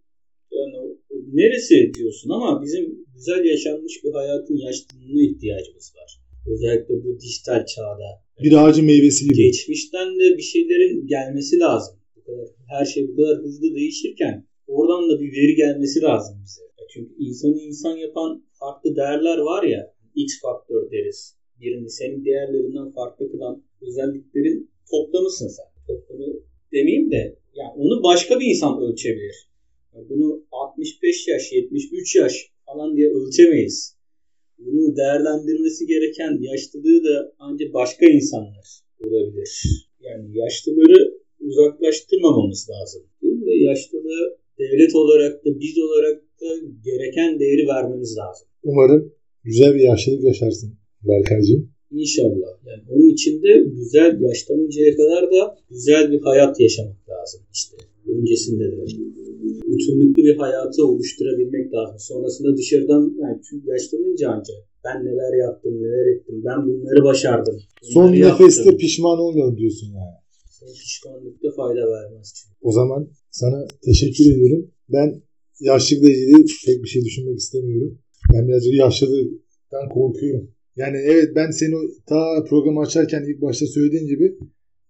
yani 0.52 0.98
neresi 1.34 1.94
diyorsun 1.94 2.30
ama 2.30 2.62
bizim 2.64 3.06
güzel 3.16 3.46
yaşanmış 3.46 4.04
bir 4.04 4.12
hayatın 4.12 4.56
yaşlılığına 4.56 5.22
ihtiyacımız 5.22 5.94
var. 5.96 6.22
Özellikle 6.54 7.04
bu 7.04 7.20
dijital 7.20 7.66
çağda. 7.66 8.10
Bir 8.44 8.54
ağacın 8.54 8.86
meyvesi 8.86 9.26
gibi. 9.26 9.36
Geçmişten 9.36 10.20
de 10.20 10.38
bir 10.38 10.44
şeylerin 10.44 11.08
gelmesi 11.08 11.60
lazım. 11.60 11.96
Her 12.70 12.86
şey 12.86 13.08
bu 13.08 13.16
kadar 13.16 13.38
hızlı 13.38 13.76
değişirken 13.76 14.46
oradan 14.68 15.10
da 15.10 15.22
bir 15.22 15.32
veri 15.32 15.56
gelmesi 15.56 16.02
lazım 16.02 16.36
bize. 16.46 16.62
Çünkü 16.94 17.16
insanı 17.20 17.60
insan 17.62 17.98
yapan 17.98 18.44
farklı 18.60 18.96
değerler 18.96 19.38
var 19.38 19.64
ya. 19.64 19.94
X 20.16 20.42
faktör 20.42 20.92
deriz. 20.92 21.38
Birini 21.62 21.90
senin 21.90 22.26
değerlerinden 22.26 22.92
farklı 22.92 23.32
kılan 23.32 23.64
özelliklerin 23.82 24.72
toplamısın 24.92 25.48
sen. 25.48 25.66
Toplamı 25.88 26.34
demeyeyim 26.74 27.12
de 27.12 27.38
yani 27.56 27.74
onu 27.76 28.04
başka 28.04 28.40
bir 28.40 28.46
insan 28.46 28.82
ölçebilir. 28.82 29.50
Ya 29.94 30.10
Bunu 30.10 30.46
65 30.52 31.28
yaş, 31.28 31.52
73 31.52 32.16
yaş 32.16 32.34
falan 32.66 32.98
diye 32.98 33.10
ölçemeyiz. 33.10 33.98
Bunu 34.58 34.96
değerlendirmesi 34.96 35.88
gereken 35.88 36.38
yaşlılığı 36.42 37.04
da 37.04 37.34
ancak 37.40 37.74
başka 37.74 38.06
insanlar 38.06 38.68
olabilir. 39.00 39.52
Yani 40.00 40.38
yaşlıları 40.38 41.18
uzaklaştırmamamız 41.40 42.70
lazım. 42.70 43.04
Ve 43.24 43.56
yaşlılığı 43.56 44.38
devlet 44.60 44.96
olarak 44.96 45.46
da 45.46 45.60
biz 45.60 45.78
olarak 45.78 46.24
gereken 46.86 47.40
değeri 47.40 47.68
vermemiz 47.68 48.18
lazım. 48.18 48.48
Umarım 48.64 49.14
güzel 49.44 49.76
bir 49.76 49.80
yaşlılık 49.80 50.24
yaşarsın 50.24 50.74
Berkaycığım. 51.08 51.70
İnşallah. 51.92 52.52
Yani 52.66 52.84
onun 52.90 53.10
için 53.10 53.44
de 53.44 53.64
güzel 53.76 54.22
yaşlanıncaya 54.22 54.96
kadar 54.96 55.32
da 55.32 55.58
güzel 55.70 56.12
bir 56.12 56.22
hayat 56.22 56.60
yaşamak 56.60 57.10
lazım 57.10 57.42
işte. 57.54 57.78
Öncesinde 58.08 58.64
de 58.64 58.86
bütünlüklü 59.68 60.24
bir 60.24 60.38
hayatı 60.38 60.86
oluşturabilmek 60.86 61.74
lazım. 61.74 62.00
Sonrasında 62.00 62.58
dışarıdan 62.58 63.16
yani 63.22 63.42
çünkü 63.50 63.68
yaşlanınca 63.68 64.30
ancak 64.30 64.58
ben 64.86 65.06
neler 65.06 65.46
yaptım, 65.46 65.74
neler 65.84 66.16
ettim, 66.16 66.42
ben 66.46 66.68
bunları 66.68 67.04
başardım. 67.04 67.60
Son 67.82 68.04
bunları 68.04 68.18
yaptım. 68.18 68.46
nefeste 68.46 68.78
pişman 68.78 69.20
olmayalım 69.20 69.58
diyorsun 69.58 69.88
yani. 69.88 70.18
Son 70.50 70.68
pişmanlıkta 70.68 71.52
fayda 71.52 71.92
vermez 71.92 72.34
çünkü. 72.36 72.58
O 72.62 72.72
zaman 72.72 73.10
sana 73.32 73.68
teşekkür 73.86 74.32
ediyorum. 74.32 74.72
Ben 74.90 75.22
yaşlılıkla 75.60 76.10
ilgili 76.10 76.46
pek 76.66 76.84
bir 76.84 76.90
şey 76.90 77.02
düşünmek 77.06 77.38
istemiyorum. 77.38 78.00
Ben 78.34 78.48
birazcık 78.48 78.74
yaşlılıktan 78.74 79.90
korkuyorum. 79.94 80.52
Yani 80.76 80.98
evet 80.98 81.30
ben 81.36 81.52
seni 81.52 81.76
ta 82.06 82.44
programı 82.50 82.82
açarken 82.82 83.24
ilk 83.24 83.42
başta 83.42 83.66
söylediğin 83.68 84.08
gibi 84.08 84.38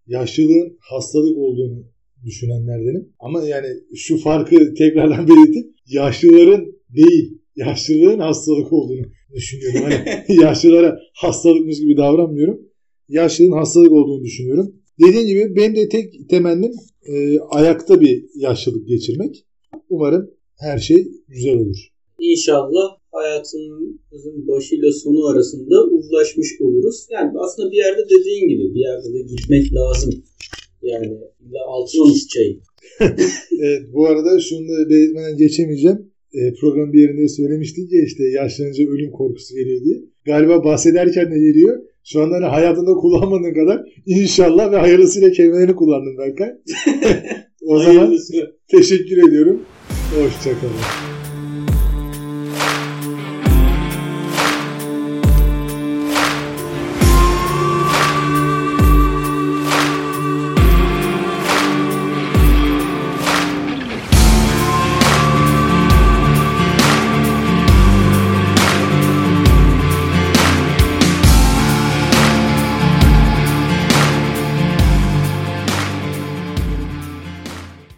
yaşlılığın 0.08 0.78
hastalık 0.80 1.38
olduğunu 1.38 1.86
düşünenlerdenim. 2.26 3.10
Ama 3.20 3.44
yani 3.44 3.68
şu 3.96 4.18
farkı 4.18 4.74
tekrardan 4.74 5.28
belirtip 5.28 5.66
yaşlıların 5.86 6.66
değil 6.90 7.38
yaşlılığın 7.56 8.20
hastalık 8.20 8.74
olduğunu 8.74 9.06
düşünüyorum. 9.36 9.80
Hani 9.84 10.40
yaşlılara 10.42 11.00
hastalıkmış 11.14 11.80
gibi 11.80 11.98
davranmıyorum. 11.98 12.62
Yaşlılığın 13.10 13.52
hastalık 13.52 13.92
olduğunu 13.92 14.24
düşünüyorum. 14.24 14.76
Dediğim 15.06 15.28
gibi 15.28 15.56
benim 15.56 15.76
de 15.76 15.90
tek 15.90 16.30
temennim 16.30 16.72
e, 17.06 17.40
ayakta 17.40 18.02
bir 18.02 18.26
yaşlılık 18.36 18.88
geçirmek. 18.88 19.46
Umarım 19.90 20.30
her 20.60 20.78
şey 20.78 21.08
güzel 21.28 21.56
olur. 21.56 21.78
İnşallah 22.20 22.98
hayatımızın 23.12 24.48
başıyla 24.48 24.92
sonu 24.92 25.28
arasında 25.28 25.84
uzlaşmış 25.84 26.48
oluruz. 26.62 27.08
Yani 27.12 27.32
aslında 27.40 27.72
bir 27.72 27.78
yerde 27.78 28.06
dediğin 28.06 28.48
gibi 28.50 28.74
bir 28.76 28.80
yerde 28.80 29.14
de 29.14 29.22
gitmek 29.22 29.74
lazım. 29.74 30.24
Yani 30.82 31.06
illa 31.06 31.66
altın 31.68 32.14
çayı. 32.34 32.60
Evet, 33.60 33.82
bu 33.94 34.08
arada 34.08 34.40
şunu 34.40 34.68
da 34.68 34.90
belirtmeden 34.90 35.38
geçemeyeceğim. 35.38 36.12
E, 36.34 36.54
programın 36.54 36.94
bir 36.94 37.02
yerinde 37.02 37.28
söylemiştik 37.28 37.94
ya 37.94 38.02
işte 38.06 38.24
yaşlanınca 38.24 38.84
ölüm 38.84 39.12
korkusu 39.12 39.56
geliyor 39.56 39.82
diye. 39.84 39.98
Galiba 40.26 40.64
bahsederken 40.64 41.32
de 41.32 41.40
geliyor. 41.40 41.80
Şu 42.04 42.22
anda 42.22 42.36
hani 42.36 42.46
hayatında 42.46 42.94
kullanmadığın 42.94 43.54
kadar 43.54 43.82
inşallah 44.06 44.72
ve 44.72 44.76
hayırlısıyla 44.78 45.32
kelimelerini 45.32 45.76
kullandın 45.76 46.18
Berkay. 46.18 46.50
o 47.66 47.80
zaman 47.80 47.96
Hayırlısı. 47.96 48.56
teşekkür 48.68 49.28
ediyorum. 49.30 49.62
Hoşçakalın. 50.16 51.17